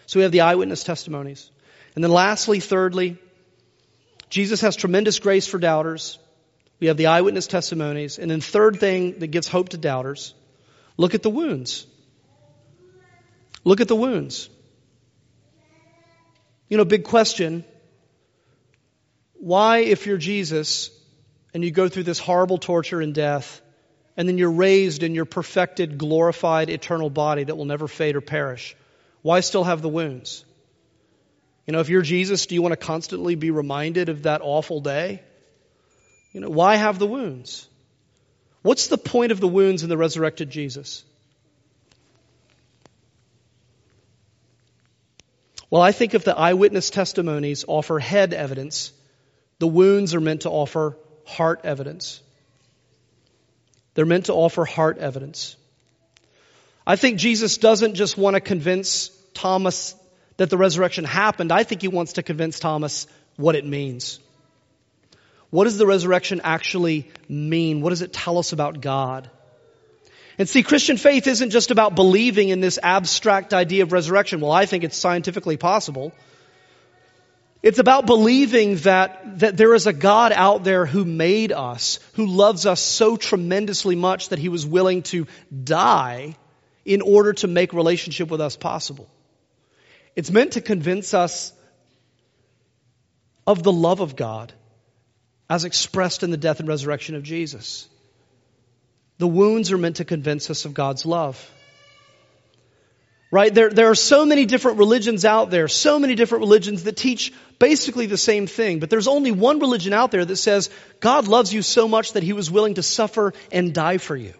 So 0.04 0.18
we 0.18 0.24
have 0.24 0.32
the 0.32 0.42
eyewitness 0.42 0.84
testimonies. 0.84 1.50
And 1.94 2.04
then 2.04 2.10
lastly, 2.10 2.60
thirdly, 2.60 3.18
Jesus 4.28 4.60
has 4.60 4.76
tremendous 4.76 5.18
grace 5.18 5.46
for 5.46 5.58
doubters. 5.58 6.18
We 6.78 6.86
have 6.86 6.96
the 6.96 7.06
eyewitness 7.06 7.46
testimonies. 7.46 8.18
And 8.18 8.30
then 8.30 8.40
third 8.40 8.78
thing 8.78 9.18
that 9.18 9.28
gives 9.28 9.48
hope 9.48 9.70
to 9.70 9.76
doubters, 9.76 10.34
look 10.96 11.14
at 11.14 11.22
the 11.22 11.30
wounds. 11.30 11.86
Look 13.64 13.80
at 13.80 13.88
the 13.88 13.96
wounds. 13.96 14.48
You 16.68 16.76
know, 16.76 16.84
big 16.84 17.04
question. 17.04 17.64
Why, 19.34 19.78
if 19.78 20.06
you're 20.06 20.18
Jesus 20.18 20.90
and 21.52 21.64
you 21.64 21.70
go 21.70 21.88
through 21.88 22.04
this 22.04 22.18
horrible 22.18 22.58
torture 22.58 23.00
and 23.00 23.12
death, 23.12 23.60
and 24.16 24.28
then 24.28 24.38
you're 24.38 24.52
raised 24.52 25.02
in 25.02 25.14
your 25.14 25.24
perfected, 25.24 25.98
glorified, 25.98 26.70
eternal 26.70 27.10
body 27.10 27.44
that 27.44 27.56
will 27.56 27.64
never 27.64 27.88
fade 27.88 28.16
or 28.16 28.20
perish, 28.20 28.76
why 29.22 29.40
still 29.40 29.64
have 29.64 29.82
the 29.82 29.88
wounds? 29.88 30.44
You 31.66 31.72
know, 31.72 31.80
if 31.80 31.88
you're 31.88 32.02
Jesus, 32.02 32.46
do 32.46 32.54
you 32.54 32.62
want 32.62 32.72
to 32.72 32.76
constantly 32.76 33.34
be 33.34 33.50
reminded 33.50 34.08
of 34.08 34.24
that 34.24 34.40
awful 34.42 34.80
day? 34.80 35.22
You 36.32 36.40
know, 36.40 36.50
why 36.50 36.76
have 36.76 36.98
the 36.98 37.06
wounds? 37.06 37.68
What's 38.62 38.88
the 38.88 38.98
point 38.98 39.32
of 39.32 39.40
the 39.40 39.48
wounds 39.48 39.82
in 39.82 39.88
the 39.88 39.96
resurrected 39.96 40.50
Jesus? 40.50 41.04
Well, 45.70 45.82
I 45.82 45.92
think 45.92 46.14
if 46.14 46.24
the 46.24 46.36
eyewitness 46.36 46.90
testimonies 46.90 47.64
offer 47.66 47.98
head 47.98 48.34
evidence, 48.34 48.92
the 49.60 49.68
wounds 49.68 50.14
are 50.14 50.20
meant 50.20 50.42
to 50.42 50.50
offer 50.50 50.96
heart 51.24 51.60
evidence. 51.64 52.20
They're 53.94 54.06
meant 54.06 54.26
to 54.26 54.34
offer 54.34 54.64
heart 54.64 54.98
evidence. 54.98 55.56
I 56.86 56.96
think 56.96 57.18
Jesus 57.18 57.58
doesn't 57.58 57.94
just 57.94 58.18
want 58.18 58.34
to 58.34 58.40
convince 58.40 59.10
Thomas 59.32 59.94
that 60.40 60.48
the 60.48 60.56
resurrection 60.56 61.04
happened, 61.04 61.52
I 61.52 61.64
think 61.64 61.82
he 61.82 61.88
wants 61.88 62.14
to 62.14 62.22
convince 62.22 62.58
Thomas 62.58 63.06
what 63.36 63.56
it 63.56 63.66
means. 63.66 64.20
What 65.50 65.64
does 65.64 65.76
the 65.76 65.86
resurrection 65.86 66.40
actually 66.42 67.10
mean? 67.28 67.82
What 67.82 67.90
does 67.90 68.00
it 68.00 68.14
tell 68.14 68.38
us 68.38 68.54
about 68.54 68.80
God? 68.80 69.28
And 70.38 70.48
see, 70.48 70.62
Christian 70.62 70.96
faith 70.96 71.26
isn't 71.26 71.50
just 71.50 71.70
about 71.70 71.94
believing 71.94 72.48
in 72.48 72.60
this 72.60 72.78
abstract 72.82 73.52
idea 73.52 73.82
of 73.82 73.92
resurrection. 73.92 74.40
Well, 74.40 74.50
I 74.50 74.64
think 74.64 74.82
it's 74.82 74.96
scientifically 74.96 75.58
possible. 75.58 76.14
It's 77.62 77.78
about 77.78 78.06
believing 78.06 78.76
that, 78.76 79.40
that 79.40 79.58
there 79.58 79.74
is 79.74 79.86
a 79.86 79.92
God 79.92 80.32
out 80.32 80.64
there 80.64 80.86
who 80.86 81.04
made 81.04 81.52
us, 81.52 81.98
who 82.14 82.24
loves 82.24 82.64
us 82.64 82.80
so 82.80 83.18
tremendously 83.18 83.94
much 83.94 84.30
that 84.30 84.38
he 84.38 84.48
was 84.48 84.64
willing 84.64 85.02
to 85.02 85.26
die 85.52 86.34
in 86.86 87.02
order 87.02 87.34
to 87.34 87.46
make 87.46 87.74
relationship 87.74 88.30
with 88.30 88.40
us 88.40 88.56
possible. 88.56 89.06
It's 90.16 90.30
meant 90.30 90.52
to 90.52 90.60
convince 90.60 91.14
us 91.14 91.52
of 93.46 93.62
the 93.62 93.72
love 93.72 94.00
of 94.00 94.16
God 94.16 94.52
as 95.48 95.64
expressed 95.64 96.22
in 96.22 96.30
the 96.30 96.36
death 96.36 96.60
and 96.60 96.68
resurrection 96.68 97.16
of 97.16 97.22
Jesus. 97.22 97.88
The 99.18 99.26
wounds 99.26 99.72
are 99.72 99.78
meant 99.78 99.96
to 99.96 100.04
convince 100.04 100.48
us 100.50 100.64
of 100.64 100.74
God's 100.74 101.04
love. 101.04 101.50
Right? 103.32 103.54
There, 103.54 103.70
there 103.70 103.90
are 103.90 103.94
so 103.94 104.24
many 104.26 104.44
different 104.44 104.78
religions 104.78 105.24
out 105.24 105.50
there, 105.50 105.68
so 105.68 105.98
many 105.98 106.16
different 106.16 106.42
religions 106.42 106.84
that 106.84 106.96
teach 106.96 107.32
basically 107.58 108.06
the 108.06 108.16
same 108.16 108.46
thing, 108.46 108.80
but 108.80 108.90
there's 108.90 109.06
only 109.06 109.30
one 109.30 109.60
religion 109.60 109.92
out 109.92 110.10
there 110.10 110.24
that 110.24 110.36
says 110.36 110.70
God 110.98 111.28
loves 111.28 111.52
you 111.52 111.62
so 111.62 111.86
much 111.86 112.14
that 112.14 112.24
he 112.24 112.32
was 112.32 112.50
willing 112.50 112.74
to 112.74 112.82
suffer 112.82 113.32
and 113.52 113.72
die 113.72 113.98
for 113.98 114.16
you. 114.16 114.34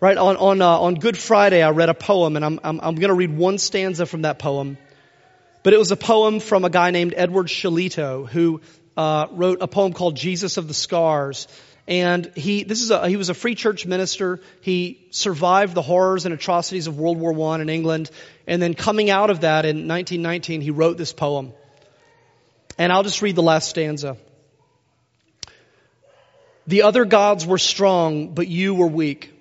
Right, 0.00 0.16
on, 0.16 0.36
on, 0.36 0.62
uh, 0.62 0.78
on 0.78 0.94
Good 0.94 1.18
Friday, 1.18 1.60
I 1.60 1.70
read 1.70 1.88
a 1.88 1.94
poem, 1.94 2.36
and 2.36 2.44
I'm, 2.44 2.60
I'm, 2.62 2.80
I'm 2.80 2.94
going 2.94 3.08
to 3.08 3.14
read 3.14 3.36
one 3.36 3.58
stanza 3.58 4.06
from 4.06 4.22
that 4.22 4.38
poem. 4.38 4.78
But 5.64 5.72
it 5.72 5.78
was 5.78 5.90
a 5.90 5.96
poem 5.96 6.38
from 6.38 6.64
a 6.64 6.70
guy 6.70 6.92
named 6.92 7.14
Edward 7.16 7.48
Shillito, 7.48 8.28
who 8.28 8.60
uh, 8.96 9.26
wrote 9.32 9.58
a 9.60 9.66
poem 9.66 9.92
called 9.92 10.14
Jesus 10.14 10.56
of 10.56 10.68
the 10.68 10.74
Scars. 10.74 11.48
And 11.88 12.30
he, 12.36 12.62
this 12.62 12.80
is 12.80 12.92
a, 12.92 13.08
he 13.08 13.16
was 13.16 13.28
a 13.28 13.34
free 13.34 13.56
church 13.56 13.86
minister. 13.86 14.38
He 14.60 15.04
survived 15.10 15.74
the 15.74 15.82
horrors 15.82 16.26
and 16.26 16.32
atrocities 16.32 16.86
of 16.86 16.96
World 16.96 17.18
War 17.18 17.52
I 17.52 17.60
in 17.60 17.68
England. 17.68 18.08
And 18.46 18.62
then 18.62 18.74
coming 18.74 19.10
out 19.10 19.30
of 19.30 19.40
that 19.40 19.64
in 19.64 19.88
1919, 19.88 20.60
he 20.60 20.70
wrote 20.70 20.96
this 20.96 21.12
poem. 21.12 21.52
And 22.78 22.92
I'll 22.92 23.02
just 23.02 23.20
read 23.20 23.34
the 23.34 23.42
last 23.42 23.68
stanza. 23.68 24.16
The 26.68 26.82
other 26.82 27.04
gods 27.04 27.44
were 27.44 27.58
strong, 27.58 28.34
but 28.34 28.46
you 28.46 28.76
were 28.76 28.86
weak. 28.86 29.34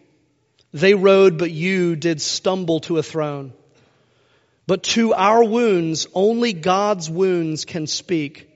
They 0.78 0.94
rode, 0.94 1.40
but 1.40 1.50
you 1.50 1.96
did 1.96 2.22
stumble 2.22 2.82
to 2.82 3.00
a 3.00 3.04
throne. 3.04 3.52
But 4.68 4.84
to 4.84 5.14
our 5.14 5.44
wounds, 5.44 6.08
only 6.14 6.54
God's 6.54 7.10
wounds 7.10 7.66
can 7.66 7.88
speak. 7.88 8.48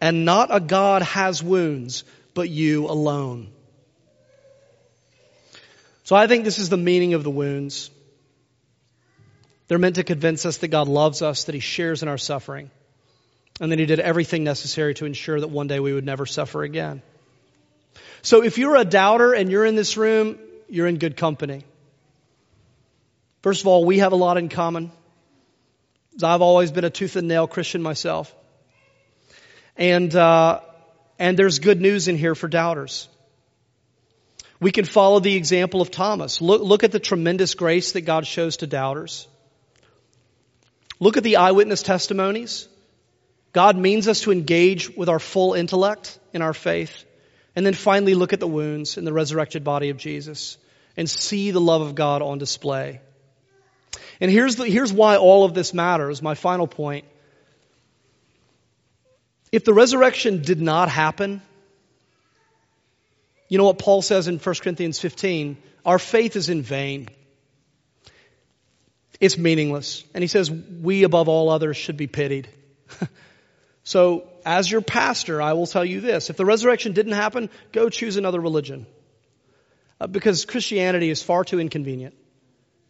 And 0.00 0.24
not 0.24 0.48
a 0.54 0.58
God 0.58 1.02
has 1.02 1.42
wounds, 1.42 2.04
but 2.32 2.48
you 2.48 2.86
alone. 2.86 3.48
So 6.04 6.16
I 6.16 6.26
think 6.28 6.44
this 6.44 6.58
is 6.58 6.70
the 6.70 6.78
meaning 6.78 7.12
of 7.12 7.24
the 7.24 7.30
wounds. 7.30 7.90
They're 9.68 9.78
meant 9.78 9.96
to 9.96 10.04
convince 10.04 10.46
us 10.46 10.58
that 10.58 10.68
God 10.68 10.88
loves 10.88 11.20
us, 11.20 11.44
that 11.44 11.54
He 11.54 11.60
shares 11.60 12.02
in 12.02 12.08
our 12.08 12.18
suffering, 12.18 12.70
and 13.60 13.70
that 13.70 13.78
He 13.78 13.86
did 13.86 14.00
everything 14.00 14.44
necessary 14.44 14.94
to 14.94 15.04
ensure 15.04 15.40
that 15.40 15.48
one 15.48 15.66
day 15.66 15.80
we 15.80 15.92
would 15.92 16.06
never 16.06 16.24
suffer 16.24 16.62
again. 16.62 17.02
So 18.22 18.42
if 18.42 18.56
you're 18.56 18.76
a 18.76 18.84
doubter 18.84 19.34
and 19.34 19.50
you're 19.50 19.66
in 19.66 19.74
this 19.74 19.98
room 19.98 20.38
you're 20.68 20.86
in 20.86 20.98
good 20.98 21.16
company. 21.16 21.64
First 23.42 23.60
of 23.60 23.66
all, 23.66 23.84
we 23.84 23.98
have 23.98 24.12
a 24.12 24.16
lot 24.16 24.38
in 24.38 24.48
common. 24.48 24.90
I've 26.22 26.42
always 26.42 26.70
been 26.70 26.84
a 26.84 26.90
tooth 26.90 27.16
and 27.16 27.28
nail 27.28 27.46
Christian 27.46 27.82
myself. 27.82 28.34
And, 29.76 30.14
uh, 30.14 30.60
and 31.18 31.38
there's 31.38 31.58
good 31.58 31.80
news 31.80 32.08
in 32.08 32.16
here 32.16 32.34
for 32.34 32.48
doubters. 32.48 33.08
We 34.60 34.72
can 34.72 34.84
follow 34.84 35.20
the 35.20 35.34
example 35.34 35.82
of 35.82 35.90
Thomas. 35.90 36.40
Look, 36.40 36.62
look 36.62 36.84
at 36.84 36.92
the 36.92 37.00
tremendous 37.00 37.54
grace 37.54 37.92
that 37.92 38.02
God 38.02 38.26
shows 38.26 38.58
to 38.58 38.66
doubters. 38.66 39.26
Look 41.00 41.16
at 41.16 41.24
the 41.24 41.36
eyewitness 41.36 41.82
testimonies. 41.82 42.68
God 43.52 43.76
means 43.76 44.08
us 44.08 44.22
to 44.22 44.32
engage 44.32 44.96
with 44.96 45.08
our 45.08 45.18
full 45.18 45.54
intellect 45.54 46.18
in 46.32 46.40
our 46.40 46.54
faith. 46.54 47.04
And 47.56 47.64
then 47.64 47.74
finally 47.74 48.14
look 48.14 48.32
at 48.32 48.40
the 48.40 48.48
wounds 48.48 48.96
in 48.96 49.04
the 49.04 49.12
resurrected 49.12 49.64
body 49.64 49.90
of 49.90 49.96
Jesus 49.96 50.58
and 50.96 51.08
see 51.08 51.50
the 51.50 51.60
love 51.60 51.82
of 51.82 51.94
God 51.94 52.22
on 52.22 52.38
display. 52.38 53.00
And 54.20 54.30
here's, 54.30 54.56
the, 54.56 54.66
here's 54.66 54.92
why 54.92 55.16
all 55.16 55.44
of 55.44 55.54
this 55.54 55.74
matters, 55.74 56.22
my 56.22 56.34
final 56.34 56.66
point. 56.66 57.04
If 59.52 59.64
the 59.64 59.74
resurrection 59.74 60.42
did 60.42 60.60
not 60.60 60.88
happen, 60.88 61.42
you 63.48 63.58
know 63.58 63.64
what 63.64 63.78
Paul 63.78 64.02
says 64.02 64.26
in 64.26 64.38
1 64.38 64.54
Corinthians 64.56 64.98
15? 64.98 65.56
Our 65.84 65.98
faith 65.98 66.34
is 66.34 66.48
in 66.48 66.62
vain. 66.62 67.08
It's 69.20 69.38
meaningless. 69.38 70.02
And 70.12 70.22
he 70.22 70.28
says, 70.28 70.50
we 70.50 71.04
above 71.04 71.28
all 71.28 71.50
others 71.50 71.76
should 71.76 71.96
be 71.96 72.06
pitied. 72.06 72.48
so 73.84 74.28
as 74.44 74.70
your 74.70 74.80
pastor, 74.80 75.40
I 75.40 75.54
will 75.54 75.66
tell 75.66 75.84
you 75.84 76.00
this. 76.00 76.30
If 76.30 76.36
the 76.36 76.44
resurrection 76.44 76.92
didn't 76.92 77.12
happen, 77.12 77.50
go 77.72 77.88
choose 77.88 78.16
another 78.16 78.40
religion. 78.40 78.86
Uh, 80.00 80.06
because 80.06 80.44
Christianity 80.44 81.10
is 81.10 81.22
far 81.22 81.44
too 81.44 81.60
inconvenient. 81.60 82.14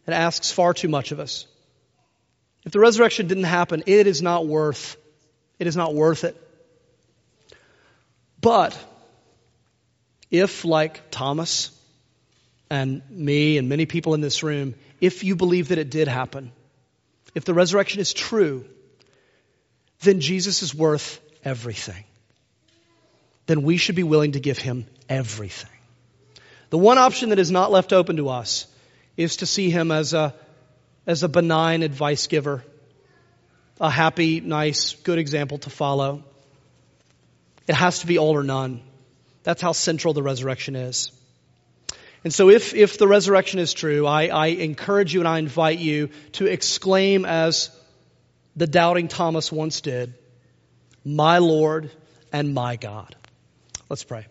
It 0.06 0.12
asks 0.12 0.50
far 0.50 0.74
too 0.74 0.88
much 0.88 1.12
of 1.12 1.20
us. 1.20 1.46
If 2.64 2.72
the 2.72 2.80
resurrection 2.80 3.26
didn't 3.26 3.44
happen, 3.44 3.82
it 3.86 4.06
is 4.06 4.22
not 4.22 4.46
worth, 4.46 4.96
it 5.58 5.66
is 5.66 5.76
not 5.76 5.94
worth 5.94 6.24
it. 6.24 6.40
But, 8.40 8.78
if 10.30 10.64
like 10.64 11.10
Thomas 11.10 11.70
and 12.70 13.02
me 13.10 13.58
and 13.58 13.68
many 13.68 13.86
people 13.86 14.14
in 14.14 14.20
this 14.20 14.42
room, 14.42 14.74
if 15.00 15.24
you 15.24 15.36
believe 15.36 15.68
that 15.68 15.78
it 15.78 15.90
did 15.90 16.08
happen, 16.08 16.52
if 17.34 17.44
the 17.44 17.54
resurrection 17.54 18.00
is 18.00 18.12
true, 18.12 18.64
then 20.00 20.20
Jesus 20.20 20.62
is 20.62 20.74
worth 20.74 21.20
everything. 21.44 22.04
then 23.46 23.62
we 23.62 23.76
should 23.76 23.94
be 23.94 24.02
willing 24.02 24.32
to 24.32 24.40
give 24.40 24.56
him 24.56 24.86
everything. 25.08 25.70
The 26.70 26.78
one 26.78 26.98
option 26.98 27.28
that 27.28 27.38
is 27.38 27.50
not 27.50 27.70
left 27.70 27.92
open 27.92 28.16
to 28.16 28.30
us 28.30 28.66
is 29.16 29.36
to 29.36 29.46
see 29.46 29.70
him 29.70 29.90
as 29.90 30.14
a, 30.14 30.34
as 31.06 31.22
a 31.22 31.28
benign 31.28 31.82
advice 31.82 32.26
giver, 32.26 32.64
a 33.80 33.90
happy, 33.90 34.40
nice, 34.40 34.94
good 34.94 35.18
example 35.18 35.58
to 35.58 35.70
follow. 35.70 36.24
It 37.66 37.74
has 37.74 38.00
to 38.00 38.06
be 38.06 38.18
all 38.18 38.34
or 38.34 38.42
none. 38.42 38.80
That's 39.42 39.60
how 39.60 39.72
central 39.72 40.14
the 40.14 40.22
resurrection 40.22 40.74
is. 40.74 41.12
And 42.24 42.32
so 42.32 42.48
if, 42.48 42.74
if 42.74 42.96
the 42.96 43.06
resurrection 43.06 43.60
is 43.60 43.74
true, 43.74 44.06
I, 44.06 44.28
I 44.28 44.46
encourage 44.46 45.12
you 45.12 45.20
and 45.20 45.28
I 45.28 45.38
invite 45.38 45.78
you 45.78 46.08
to 46.32 46.46
exclaim 46.46 47.26
as 47.26 47.70
the 48.56 48.66
doubting 48.66 49.08
Thomas 49.08 49.52
once 49.52 49.82
did, 49.82 50.14
my 51.04 51.38
Lord 51.38 51.90
and 52.32 52.54
my 52.54 52.76
God. 52.76 53.14
Let's 53.88 54.04
pray. 54.04 54.26